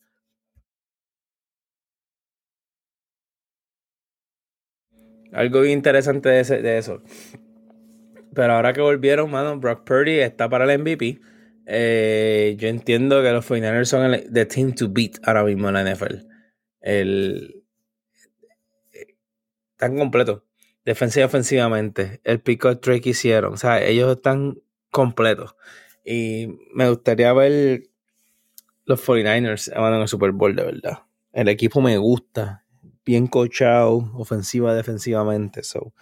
Algo 5.32 5.64
interesante 5.64 6.28
de, 6.28 6.78
eso. 6.78 7.02
Pero 8.34 8.52
ahora 8.54 8.72
que 8.72 8.80
volvieron, 8.80 9.30
mano, 9.30 9.58
Brock 9.58 9.84
Purdy 9.84 10.18
está 10.18 10.48
para 10.48 10.70
el 10.70 10.80
MVP. 10.80 11.20
Eh, 11.66 12.56
yo 12.58 12.68
entiendo 12.68 13.22
que 13.22 13.30
los 13.30 13.48
49ers 13.48 13.84
son 13.84 14.12
el 14.12 14.48
team 14.48 14.74
to 14.74 14.88
beat 14.88 15.18
ahora 15.22 15.44
mismo 15.44 15.68
en 15.68 15.74
la 15.74 15.94
NFL. 15.94 16.26
El, 16.80 17.62
están 19.70 19.96
completos. 19.96 20.42
Defensiva 20.84 21.24
y 21.24 21.26
ofensivamente. 21.26 22.20
El 22.24 22.40
pico 22.40 22.76
Trey 22.78 23.00
que 23.00 23.10
hicieron. 23.10 23.54
O 23.54 23.56
sea, 23.56 23.80
ellos 23.84 24.16
están 24.16 24.58
completos. 24.90 25.56
Y 26.04 26.48
me 26.74 26.88
gustaría 26.88 27.32
ver 27.32 27.82
los 28.84 29.06
49ers 29.06 29.72
en 29.76 30.00
el 30.00 30.08
Super 30.08 30.32
Bowl, 30.32 30.54
de 30.54 30.64
verdad. 30.64 31.02
El 31.32 31.48
equipo 31.48 31.80
me 31.80 31.96
gusta. 31.98 32.64
Bien 33.04 33.26
coachado, 33.26 34.10
ofensiva, 34.14 34.74
defensivamente. 34.74 35.62
So. 35.62 35.92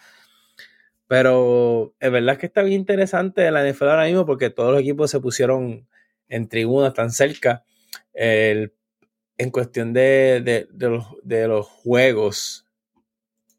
Pero 1.07 1.94
es 2.01 2.11
verdad 2.11 2.38
que 2.38 2.46
está 2.46 2.62
bien 2.62 2.81
interesante 2.81 3.51
la 3.51 3.66
NFL 3.66 3.88
ahora 3.88 4.05
mismo 4.05 4.27
porque 4.27 4.51
todos 4.51 4.72
los 4.72 4.81
equipos 4.81 5.11
se 5.11 5.20
pusieron 5.20 5.88
en 6.29 6.48
tribuna, 6.48 6.88
están 6.88 7.11
cerca. 7.11 7.64
en 8.12 9.51
cuestión 9.51 9.92
de, 9.92 10.68
los, 10.79 11.07
de 11.22 11.48
los 11.48 11.66
juegos, 11.66 12.66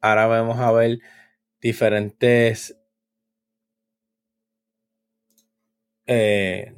ahora 0.01 0.27
vamos 0.27 0.59
a 0.59 0.71
ver 0.71 0.99
diferentes 1.61 2.78
eh, 6.11 6.73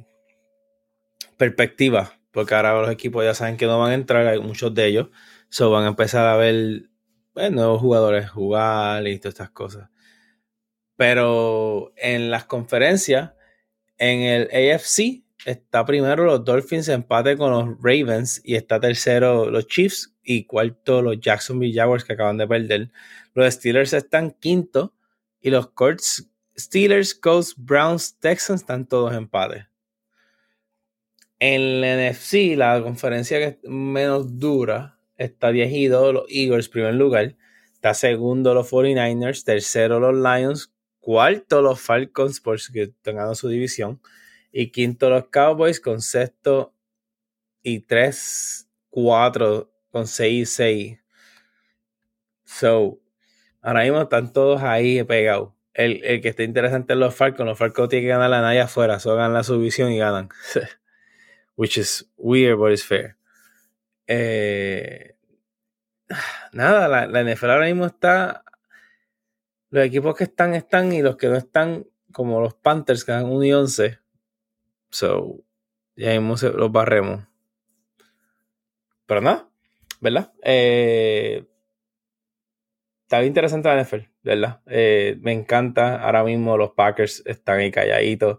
perspectivas, 1.38 2.12
porque 2.32 2.54
ahora 2.54 2.82
los 2.82 2.90
equipos 2.90 3.24
ya 3.24 3.32
saben 3.32 3.56
que 3.56 3.64
no 3.64 3.80
van 3.80 3.92
a 3.92 3.94
entrar, 3.94 4.26
hay 4.26 4.38
muchos 4.38 4.74
de 4.74 4.86
ellos, 4.86 5.08
so 5.48 5.70
van 5.70 5.84
a 5.84 5.88
empezar 5.88 6.26
a 6.26 6.36
ver 6.36 6.90
pues, 7.32 7.50
nuevos 7.50 7.80
jugadores 7.80 8.28
jugar 8.28 9.06
y 9.08 9.18
todas 9.18 9.32
estas 9.32 9.50
cosas. 9.50 9.88
Pero 10.96 11.94
en 11.96 12.30
las 12.30 12.44
conferencias, 12.44 13.32
en 13.96 14.20
el 14.20 14.72
AFC, 14.74 15.24
está 15.46 15.86
primero 15.86 16.24
los 16.26 16.44
Dolphins 16.44 16.88
empate 16.88 17.38
con 17.38 17.52
los 17.52 17.76
Ravens 17.82 18.42
y 18.44 18.56
está 18.56 18.80
tercero 18.80 19.50
los 19.50 19.66
Chiefs 19.66 20.14
y 20.22 20.44
cuarto 20.44 21.00
los 21.00 21.18
Jacksonville 21.20 21.74
Jaguars 21.74 22.04
que 22.04 22.12
acaban 22.12 22.36
de 22.36 22.46
perder. 22.46 22.92
Los 23.32 23.54
Steelers 23.54 23.94
están 23.94 24.32
quinto 24.32 24.94
y 25.40 25.48
los 25.48 25.70
Colts, 25.70 26.30
Steelers, 26.58 27.14
Colts, 27.14 27.54
Browns, 27.56 28.18
Texans 28.18 28.60
están 28.60 28.86
todos 28.86 29.14
empates. 29.14 29.66
En 31.38 31.60
el 31.60 32.12
NFC, 32.12 32.56
la 32.56 32.80
conferencia 32.82 33.38
que 33.38 33.44
es 33.44 33.58
menos 33.64 34.38
dura, 34.38 34.98
está 35.16 35.50
10 35.50 35.72
y 35.72 35.86
2 35.86 36.14
los 36.14 36.24
Eagles, 36.28 36.68
primer 36.68 36.94
lugar. 36.94 37.36
Está 37.74 37.94
segundo 37.94 38.54
los 38.54 38.70
49ers, 38.70 39.44
tercero 39.44 39.98
los 39.98 40.14
Lions, 40.14 40.72
cuarto 41.00 41.62
los 41.62 41.80
Falcons, 41.80 42.40
porque 42.40 42.82
están 42.82 43.16
ganando 43.16 43.34
su 43.34 43.48
división. 43.48 44.00
Y 44.52 44.70
quinto 44.70 45.10
los 45.10 45.28
Cowboys 45.28 45.80
con 45.80 46.00
sexto 46.00 46.74
y 47.62 47.80
3, 47.80 48.68
4 48.90 49.72
con 49.90 50.06
6 50.06 50.42
y 50.42 50.46
6. 50.46 50.98
So, 52.44 53.00
ahora 53.62 53.82
mismo 53.82 54.02
están 54.02 54.32
todos 54.32 54.62
ahí 54.62 55.02
pegados. 55.02 55.52
El, 55.74 56.04
el 56.04 56.20
que 56.20 56.28
esté 56.28 56.44
interesante 56.44 56.92
es 56.92 56.98
los 56.98 57.14
Falcons. 57.14 57.46
Los 57.48 57.58
Falcons 57.58 57.88
tienen 57.88 58.06
que 58.06 58.12
ganar 58.12 58.30
la 58.30 58.42
nadie 58.42 58.60
afuera. 58.60 58.98
Solo 58.98 59.16
ganan 59.16 59.34
la 59.34 59.42
subvisión 59.42 59.90
y 59.92 59.98
ganan. 59.98 60.28
Which 61.56 61.78
is 61.78 62.10
weird, 62.16 62.58
but 62.58 62.72
it's 62.72 62.84
fair. 62.84 63.16
Eh, 64.06 65.16
nada, 66.52 66.88
la, 66.88 67.06
la 67.06 67.22
NFL 67.22 67.50
ahora 67.50 67.66
mismo 67.66 67.86
está. 67.86 68.44
Los 69.70 69.84
equipos 69.84 70.14
que 70.14 70.24
están, 70.24 70.54
están. 70.54 70.92
Y 70.92 71.02
los 71.02 71.16
que 71.16 71.28
no 71.28 71.36
están, 71.36 71.86
como 72.12 72.40
los 72.40 72.54
Panthers, 72.54 73.04
que 73.04 73.12
dan 73.12 73.26
1 73.26 73.44
y 73.44 73.52
11. 73.52 73.98
So, 74.90 75.42
ya 75.96 76.20
mismo 76.20 76.36
los 76.50 76.70
barremos. 76.70 77.26
Pero 79.06 79.20
nada, 79.20 79.48
¿verdad? 80.00 80.32
Eh, 80.42 81.46
está 83.02 83.24
interesante 83.24 83.68
la 83.68 83.82
NFL, 83.82 84.08
¿verdad? 84.22 84.60
Eh, 84.66 85.16
me 85.20 85.32
encanta. 85.32 86.02
Ahora 86.02 86.24
mismo 86.24 86.56
los 86.56 86.70
Packers 86.72 87.22
están 87.26 87.60
ahí 87.60 87.70
calladitos. 87.70 88.38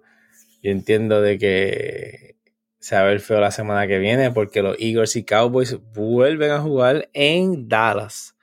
Yo 0.61 0.71
entiendo 0.71 1.21
de 1.21 1.37
que 1.37 2.35
se 2.79 2.95
va 2.95 3.01
a 3.01 3.05
ver 3.05 3.19
feo 3.19 3.39
la 3.39 3.51
semana 3.51 3.87
que 3.87 3.99
viene 3.99 4.31
porque 4.31 4.61
los 4.61 4.77
Eagles 4.79 5.15
y 5.15 5.23
Cowboys 5.23 5.77
vuelven 5.93 6.51
a 6.51 6.59
jugar 6.59 7.09
en 7.13 7.67
Dallas. 7.67 8.35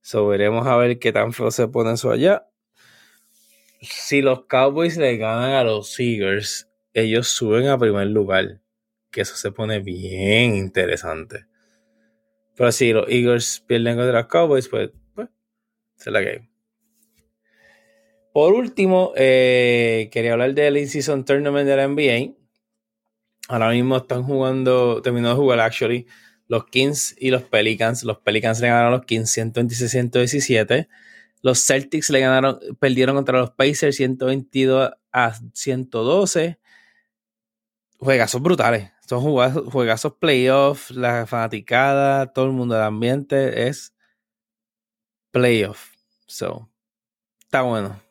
So 0.00 0.26
veremos 0.28 0.66
a 0.66 0.76
ver 0.76 0.98
qué 0.98 1.12
tan 1.12 1.32
feo 1.32 1.50
se 1.50 1.66
pone 1.68 1.92
eso 1.92 2.10
allá. 2.10 2.48
Si 3.80 4.22
los 4.22 4.46
Cowboys 4.46 4.96
le 4.96 5.16
ganan 5.16 5.52
a 5.52 5.64
los 5.64 5.98
Eagles, 5.98 6.68
ellos 6.94 7.28
suben 7.28 7.68
a 7.68 7.78
primer 7.78 8.06
lugar. 8.08 8.60
Que 9.10 9.22
eso 9.22 9.36
se 9.36 9.50
pone 9.52 9.80
bien 9.80 10.54
interesante. 10.54 11.46
Pero 12.56 12.72
si 12.72 12.92
los 12.92 13.08
Eagles 13.08 13.64
pierden 13.66 13.96
contra 13.96 14.20
los 14.20 14.28
Cowboys, 14.28 14.68
pues, 14.68 14.90
pues, 15.14 15.28
se 15.96 16.10
la 16.10 16.20
que 16.22 16.48
Por 18.36 18.52
último, 18.52 19.14
eh, 19.16 20.10
quería 20.12 20.34
hablar 20.34 20.52
del 20.52 20.76
In-Season 20.76 21.24
Tournament 21.24 21.66
de 21.66 21.74
la 21.74 21.88
NBA. 21.88 22.34
Ahora 23.48 23.70
mismo 23.70 23.96
están 23.96 24.24
jugando, 24.24 25.00
terminó 25.00 25.30
de 25.30 25.36
jugar, 25.36 25.60
actually, 25.60 26.06
los 26.46 26.66
Kings 26.66 27.16
y 27.18 27.30
los 27.30 27.44
Pelicans. 27.44 28.04
Los 28.04 28.18
Pelicans 28.18 28.60
le 28.60 28.68
ganaron 28.68 28.92
a 28.92 28.96
los 28.98 29.06
Kings 29.06 29.34
126-117. 29.38 30.86
Los 31.40 31.64
Celtics 31.64 32.10
le 32.10 32.20
ganaron, 32.20 32.60
perdieron 32.78 33.16
contra 33.16 33.38
los 33.38 33.52
Pacers 33.52 33.96
122 33.96 34.90
a 35.12 35.32
112. 35.54 36.58
Juegazos 37.98 38.42
brutales. 38.42 38.92
Son 39.08 39.22
juegazos, 39.22 40.12
playoffs, 40.12 40.90
la 40.90 41.24
fanaticada, 41.24 42.26
todo 42.34 42.44
el 42.44 42.52
mundo 42.52 42.74
del 42.74 42.84
ambiente 42.84 43.66
es 43.66 43.94
playoff. 45.30 45.92
So, 46.26 46.68
está 47.40 47.62
bueno. 47.62 48.05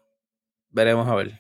Veremos 0.75 1.07
a 1.07 1.15
ver. 1.15 1.39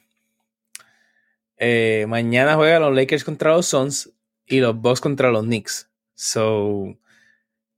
Eh, 1.57 2.05
mañana 2.07 2.55
juegan 2.55 2.81
los 2.81 2.95
Lakers 2.95 3.25
contra 3.25 3.51
los 3.51 3.65
Suns 3.65 4.13
y 4.45 4.61
los 4.61 4.79
Bucks 4.79 5.01
contra 5.01 5.29
los 5.29 5.43
Knicks. 5.43 5.91
So, 6.13 6.97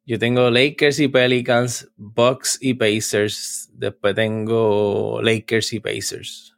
yo 0.05 0.19
tengo 0.19 0.51
Lakers 0.51 0.99
y 0.99 1.07
Pelicans, 1.07 1.91
Bucks 1.95 2.59
y 2.61 2.75
Pacers. 2.75 3.71
Después 3.73 4.13
tengo 4.13 5.19
Lakers 5.23 5.73
y 5.73 5.79
Pacers. 5.79 6.55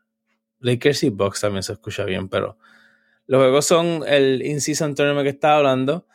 Lakers 0.60 1.04
y 1.04 1.10
Bucks 1.10 1.40
también 1.40 1.64
se 1.64 1.72
escucha 1.72 2.04
bien, 2.04 2.28
pero 2.28 2.58
los 3.26 3.40
juegos 3.40 3.66
son 3.66 4.04
el 4.06 4.46
in-season 4.46 4.96
tournament 4.96 5.24
que 5.24 5.30
estaba 5.30 5.60
hablando. 5.60 6.08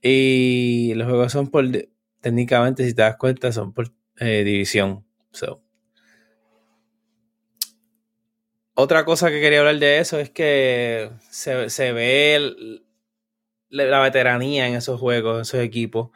Y 0.00 0.94
los 0.94 1.06
juegos 1.06 1.32
son 1.32 1.50
por, 1.50 1.66
técnicamente, 2.22 2.82
si 2.86 2.94
te 2.94 3.02
das 3.02 3.16
cuenta, 3.18 3.52
son 3.52 3.74
por 3.74 3.92
eh, 4.16 4.42
división. 4.42 5.04
So. 5.32 5.61
Otra 8.74 9.04
cosa 9.04 9.30
que 9.30 9.40
quería 9.40 9.60
hablar 9.60 9.78
de 9.78 9.98
eso 9.98 10.18
es 10.18 10.30
que 10.30 11.10
se, 11.30 11.92
ve 11.92 12.80
la 13.68 14.00
veteranía 14.00 14.66
en 14.68 14.74
esos 14.74 14.98
juegos, 14.98 15.36
en 15.36 15.42
esos 15.42 15.60
equipos 15.60 16.10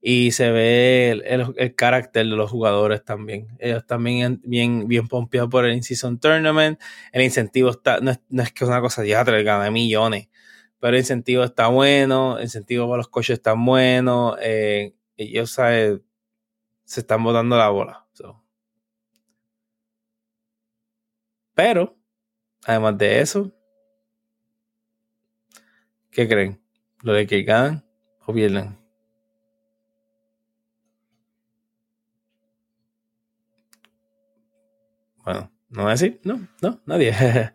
y 0.00 0.32
se 0.32 0.50
ve 0.52 1.10
el, 1.26 1.74
carácter 1.74 2.26
de 2.26 2.36
los 2.36 2.50
jugadores 2.50 3.04
también. 3.04 3.48
Ellos 3.58 3.86
también 3.86 4.40
bien, 4.44 4.88
bien 4.88 5.08
pompeados 5.08 5.50
por 5.50 5.66
el 5.66 5.74
In-Season 5.74 6.18
Tournament. 6.18 6.80
El 7.12 7.22
incentivo 7.22 7.70
está, 7.70 8.00
no 8.00 8.12
es, 8.12 8.52
que 8.52 8.64
es 8.64 8.68
una 8.68 8.80
cosa 8.80 9.02
de 9.02 9.08
teatro, 9.08 9.42
gana 9.44 9.70
millones, 9.70 10.28
pero 10.80 10.94
el 10.94 11.00
incentivo 11.00 11.44
está 11.44 11.68
bueno, 11.68 12.38
el 12.38 12.44
incentivo 12.44 12.86
para 12.86 12.98
los 12.98 13.08
coches 13.08 13.34
está 13.34 13.54
bueno. 13.54 14.36
Eh, 14.40 14.94
ellos 15.16 15.50
se 15.50 16.00
están 16.86 17.24
botando 17.24 17.56
la 17.58 17.68
bola. 17.70 18.08
Pero, 21.58 21.97
además 22.64 22.98
de 22.98 23.20
eso, 23.20 23.52
¿qué 26.10 26.28
creen? 26.28 26.60
¿Lo 27.02 27.12
de 27.12 27.26
que 27.26 27.42
ganan 27.42 27.84
o 28.26 28.32
pierden? 28.32 28.76
Bueno, 35.24 35.50
no 35.68 35.90
es 35.90 36.02
así, 36.02 36.18
no, 36.24 36.48
no, 36.62 36.80
nadie. 36.86 37.12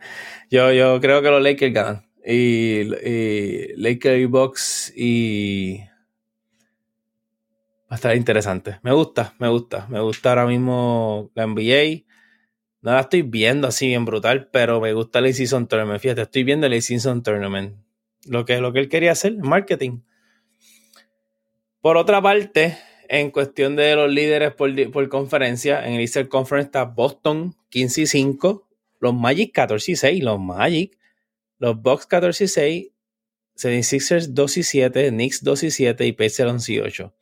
yo, 0.52 0.72
yo 0.72 1.00
creo 1.02 1.22
que 1.22 1.30
los 1.30 1.42
Lakers 1.42 1.74
ganan. 1.74 2.06
Y, 2.26 2.82
y 3.08 3.76
Lakers 3.76 4.20
y 4.20 4.26
Bucks 4.26 4.94
y 4.96 5.80
va 7.90 7.92
a 7.92 7.96
estar 7.96 8.16
interesante. 8.16 8.80
Me 8.84 8.92
gusta, 8.94 9.34
me 9.40 9.50
gusta, 9.50 9.88
me 9.90 10.00
gusta 10.00 10.30
ahora 10.30 10.46
mismo 10.46 11.32
la 11.36 11.44
NBA. 11.44 12.13
No 12.84 12.92
la 12.92 13.00
estoy 13.00 13.22
viendo 13.22 13.70
así 13.70 13.88
bien 13.88 14.04
brutal, 14.04 14.50
pero 14.52 14.82
me 14.82 14.92
gusta 14.92 15.20
el 15.20 15.34
Season 15.34 15.68
Tournament. 15.68 16.02
Fíjate, 16.02 16.24
estoy 16.24 16.44
viendo 16.44 16.68
el 16.68 16.82
Season 16.82 17.24
Tournament. 17.24 17.78
Lo 18.26 18.44
que, 18.44 18.60
lo 18.60 18.74
que 18.74 18.80
él 18.80 18.90
quería 18.90 19.14
hacer, 19.14 19.38
marketing. 19.38 20.02
Por 21.80 21.96
otra 21.96 22.22
parte, 22.22 22.78
en 23.08 23.32
cuestión 23.32 23.78
de 23.78 23.96
los 23.96 24.12
líderes 24.12 24.54
por, 24.54 25.10
conferencia, 25.10 25.88
en 25.88 25.94
el 25.94 26.02
Eastern 26.02 26.28
Conference 26.28 26.68
está 26.68 26.84
Boston 26.84 27.56
15 27.70 28.02
y 28.02 28.06
5, 28.06 28.68
los 29.00 29.14
Magic 29.14 29.54
14 29.54 29.92
y 29.94 29.96
6, 29.96 30.24
los 30.24 30.40
Magic, 30.42 30.98
los 31.60 31.82
Bucks 31.82 32.06
14 32.06 32.44
y 32.44 32.48
6, 32.50 32.88
76ers 33.56 34.28
2 34.34 34.58
y 34.58 34.64
7, 34.64 35.10
Knicks 35.10 35.42
2 35.42 35.64
y 35.64 35.72
7 35.72 36.06
y 36.06 36.12
Pacers 36.12 36.52
11 36.52 36.74
y 36.74 36.80
8. 36.80 37.14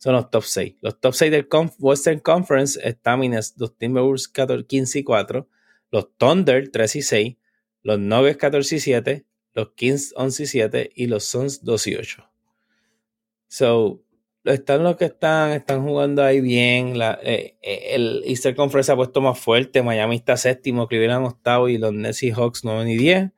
Son 0.00 0.14
los 0.14 0.30
top 0.30 0.44
6. 0.44 0.76
Los 0.80 0.98
top 0.98 1.12
6 1.12 1.30
del 1.30 1.46
Western 1.78 2.20
Conference 2.20 2.80
están 2.82 3.20
los 3.58 3.76
Timberwolves 3.76 4.28
15 4.28 4.98
y 4.98 5.04
4, 5.04 5.46
los 5.90 6.16
Thunder 6.16 6.70
3 6.70 6.96
y 6.96 7.02
6, 7.02 7.36
los 7.82 7.98
Nuggets 7.98 8.38
14 8.38 8.76
y 8.76 8.80
7, 8.80 9.26
los 9.52 9.72
Kings 9.74 10.14
11 10.16 10.42
y 10.42 10.46
7 10.46 10.90
y 10.94 11.06
los 11.06 11.24
Suns 11.24 11.62
2 11.64 11.86
y 11.88 11.96
8. 11.96 12.30
So, 13.48 14.02
están 14.44 14.84
los 14.84 14.96
que 14.96 15.04
están, 15.04 15.50
están 15.50 15.82
jugando 15.82 16.24
ahí 16.24 16.40
bien. 16.40 16.94
Eh, 17.22 17.58
eh, 17.60 17.88
el 17.90 18.22
Easter 18.24 18.54
Conference 18.54 18.86
se 18.86 18.92
ha 18.92 18.96
puesto 18.96 19.20
más 19.20 19.38
fuerte. 19.38 19.82
Miami 19.82 20.16
está 20.16 20.38
séptimo, 20.38 20.88
Cleveland 20.88 21.26
octavo 21.26 21.68
y 21.68 21.76
los 21.76 21.92
Nessie 21.92 22.32
Hawks 22.32 22.64
9 22.64 22.90
y 22.90 22.96
10. 22.96 23.32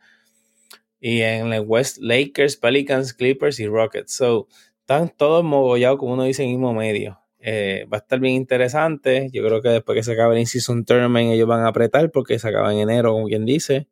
Y 1.00 1.22
en 1.22 1.52
el 1.52 1.64
West, 1.66 1.98
Lakers, 1.98 2.56
Pelicans, 2.56 3.14
Clippers 3.14 3.58
y 3.58 3.66
Rockets. 3.66 4.14
So, 4.14 4.46
están 4.82 5.08
todos 5.16 5.44
mogollados, 5.44 5.98
como 5.98 6.14
uno 6.14 6.24
dice, 6.24 6.42
en 6.42 6.50
mismo 6.50 6.74
medio. 6.74 7.20
Eh, 7.38 7.86
va 7.92 7.98
a 7.98 8.00
estar 8.00 8.20
bien 8.20 8.34
interesante. 8.34 9.28
Yo 9.32 9.44
creo 9.44 9.62
que 9.62 9.68
después 9.70 9.96
que 9.96 10.02
se 10.04 10.12
acabe 10.12 10.34
el 10.34 10.40
In-Season 10.40 10.84
Tournament, 10.84 11.32
ellos 11.32 11.48
van 11.48 11.64
a 11.64 11.68
apretar 11.68 12.10
porque 12.12 12.38
se 12.38 12.48
acaba 12.48 12.72
en 12.72 12.80
enero, 12.80 13.12
como 13.12 13.26
quien 13.26 13.44
dice. 13.44 13.88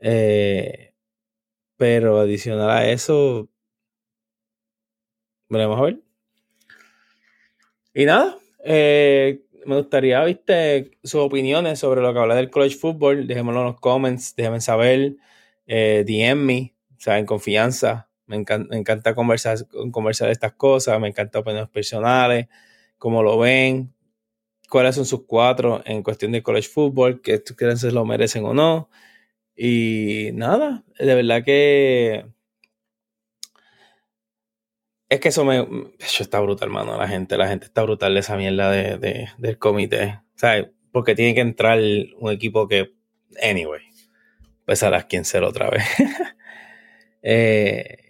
Eh, 0.00 0.94
pero 1.76 2.20
adicional 2.20 2.70
a 2.70 2.88
eso, 2.90 3.48
veremos 5.48 5.78
a 5.78 5.82
ver. 5.84 6.00
Y 7.94 8.04
nada, 8.04 8.36
eh, 8.64 9.42
me 9.64 9.76
gustaría, 9.76 10.22
viste, 10.24 10.98
sus 11.02 11.20
opiniones 11.22 11.78
sobre 11.78 12.02
lo 12.02 12.12
que 12.12 12.18
habla 12.18 12.34
del 12.34 12.50
college 12.50 12.76
football. 12.76 13.26
Dejémoslo 13.26 13.60
en 13.60 13.66
los 13.68 13.80
comments, 13.80 14.34
déjenme 14.36 14.60
saber, 14.60 15.16
eh, 15.66 16.04
DM 16.06 16.44
me, 16.44 16.74
o 16.96 17.00
sea, 17.00 17.18
en 17.18 17.26
confianza. 17.26 18.09
Me 18.30 18.36
encanta, 18.36 19.14
conversar, 19.14 19.58
conversar 19.90 20.30
estas 20.30 20.52
cosas, 20.52 21.00
me 21.00 21.08
encanta 21.08 21.40
opiniones 21.40 21.68
personales, 21.68 22.46
cómo 22.96 23.24
lo 23.24 23.38
ven, 23.38 23.92
cuáles 24.70 24.94
son 24.94 25.04
sus 25.04 25.24
cuatro 25.26 25.82
en 25.84 26.02
cuestión 26.04 26.32
de 26.32 26.42
college 26.42 26.68
football, 26.68 27.20
que 27.22 27.42
creen 27.42 27.76
si 27.76 27.90
lo 27.90 28.04
merecen 28.04 28.44
o 28.44 28.54
no. 28.54 28.88
Y 29.56 30.30
nada, 30.34 30.84
de 30.98 31.14
verdad 31.14 31.44
que 31.44 32.24
es 35.10 35.18
que 35.18 35.28
eso 35.30 35.44
me. 35.44 35.66
Eso 35.98 36.22
está 36.22 36.38
brutal, 36.40 36.68
hermano. 36.68 36.96
La 36.96 37.08
gente, 37.08 37.36
la 37.36 37.48
gente 37.48 37.66
está 37.66 37.82
brutal 37.82 38.14
de 38.14 38.20
esa 38.20 38.36
mierda 38.36 38.70
de, 38.70 39.28
del 39.38 39.58
comité. 39.58 40.20
¿Sabes? 40.36 40.68
Porque 40.92 41.16
tiene 41.16 41.34
que 41.34 41.40
entrar 41.40 41.80
un 42.18 42.30
equipo 42.30 42.68
que. 42.68 42.94
Anyway. 43.42 43.82
Pues 44.64 44.84
a 44.84 44.90
las 44.90 45.06
quien 45.06 45.24
ser 45.24 45.42
otra 45.42 45.68
vez. 45.68 45.82
eh, 47.22 48.09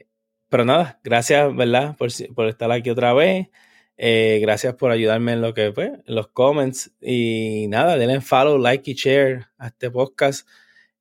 pero 0.50 0.64
nada, 0.66 1.00
gracias, 1.02 1.56
¿verdad? 1.56 1.96
Por, 1.96 2.10
por 2.34 2.48
estar 2.48 2.70
aquí 2.70 2.90
otra 2.90 3.14
vez. 3.14 3.48
Eh, 3.96 4.38
gracias 4.42 4.74
por 4.74 4.90
ayudarme 4.90 5.32
en 5.32 5.40
lo 5.40 5.54
que, 5.54 5.72
pues, 5.72 5.92
en 6.06 6.14
los 6.14 6.28
comments. 6.28 6.92
Y 7.00 7.66
nada, 7.68 7.96
denle 7.96 8.20
follow, 8.20 8.58
like 8.58 8.90
y 8.90 8.94
share 8.94 9.46
a 9.58 9.68
este 9.68 9.90
podcast. 9.90 10.46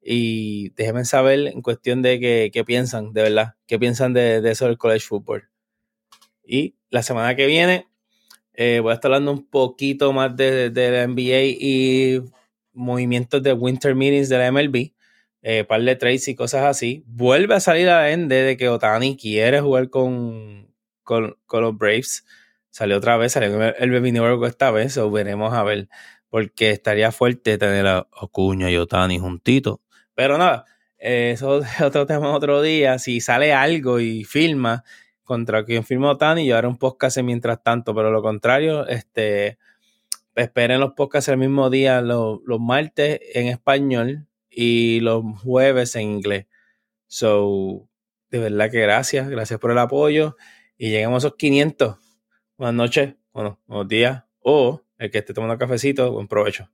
Y 0.02 0.70
déjenme 0.76 1.04
saber 1.04 1.48
en 1.48 1.62
cuestión 1.62 2.02
de 2.02 2.52
qué, 2.54 2.64
piensan, 2.64 3.12
de 3.12 3.24
verdad. 3.24 3.56
¿Qué 3.68 3.78
piensan 3.78 4.14
de, 4.14 4.42
de 4.42 4.52
eso 4.52 4.66
del 4.68 4.78
college 4.78 5.06
football? 5.06 5.50
Y 6.46 6.76
la 6.90 7.04
semana 7.04 7.36
que 7.36 7.46
viene 7.48 7.90
eh, 8.62 8.82
voy 8.82 8.92
a 8.92 8.96
estar 8.96 9.10
hablando 9.10 9.32
un 9.32 9.48
poquito 9.48 10.12
más 10.12 10.36
de, 10.36 10.70
la 10.76 11.08
NBA 11.08 11.44
y 11.62 12.22
movimientos 12.74 13.42
de 13.42 13.54
Winter 13.54 13.96
Meetings 13.96 14.28
de 14.28 14.38
la 14.38 14.52
MLB. 14.52 14.92
Eh, 15.42 15.64
par 15.64 15.82
de 15.82 15.96
trades 15.96 16.28
y 16.28 16.36
cosas 16.36 16.66
así. 16.66 17.04
Vuelve 17.08 17.56
a 17.56 17.60
salir 17.60 17.90
a 17.90 18.02
la 18.02 18.12
ende 18.12 18.44
de 18.44 18.58
que 18.58 18.70
Otani 18.70 19.16
quiere 19.18 19.62
jugar 19.62 19.90
con, 19.90 20.74
con, 21.04 21.38
los 21.52 21.78
Braves. 21.78 22.26
Salió 22.70 22.98
otra 22.98 23.18
vez, 23.18 23.32
salió 23.34 23.62
el 23.62 23.92
Baby 23.92 24.14
esta 24.46 24.72
vez, 24.72 24.98
o 24.98 25.10
veremos 25.10 25.54
a 25.54 25.64
ver, 25.64 25.90
porque 26.30 26.72
estaría 26.72 27.12
fuerte 27.12 27.58
tener 27.58 27.88
a 27.88 28.08
Ocuña 28.22 28.70
y 28.70 28.78
Otani 28.78 29.18
juntitos. 29.20 29.80
Pero 30.14 30.38
nada, 30.38 30.66
eso 30.98 31.60
es 31.62 31.82
otro 31.82 32.06
tema 32.06 32.36
otro 32.36 32.62
día. 32.62 33.00
Si 33.00 33.22
sale 33.22 33.54
algo 33.54 34.00
y 34.00 34.24
filma, 34.26 34.84
contra 35.30 35.64
quien 35.64 35.84
firmó 35.84 36.18
Tani 36.18 36.42
y 36.42 36.52
haré 36.52 36.68
un 36.68 36.80
podcast 36.80 37.20
mientras 37.20 37.62
tanto, 37.62 37.94
pero 37.94 38.10
lo 38.10 38.24
contrario, 38.24 38.88
este, 38.88 39.60
esperen 40.34 40.80
los 40.80 40.94
podcasts 40.94 41.30
el 41.30 41.38
mismo 41.38 41.70
día, 41.70 42.02
los, 42.02 42.40
martes 42.60 43.20
en 43.36 43.46
español 43.46 44.26
y 44.50 45.00
los 45.02 45.24
jueves 45.42 45.96
en 45.96 46.04
inglés. 46.04 46.48
So, 47.08 47.90
de 48.30 48.40
verdad 48.40 48.72
que 48.72 48.82
gracias, 48.82 49.30
gracias 49.30 49.60
por 49.60 49.72
el 49.72 49.78
apoyo 49.80 50.36
y 50.78 50.90
llegamos 50.92 51.24
a 51.24 51.28
esos 51.28 51.38
500. 51.38 51.98
Buenas 52.58 52.76
noches, 52.76 53.16
bueno, 53.34 53.60
buenos 53.68 53.88
días 53.88 54.24
o 54.42 54.84
el 54.98 55.12
que 55.12 55.20
esté 55.20 55.34
tomando 55.34 55.58
cafecito, 55.58 56.12
buen 56.12 56.28
provecho. 56.28 56.70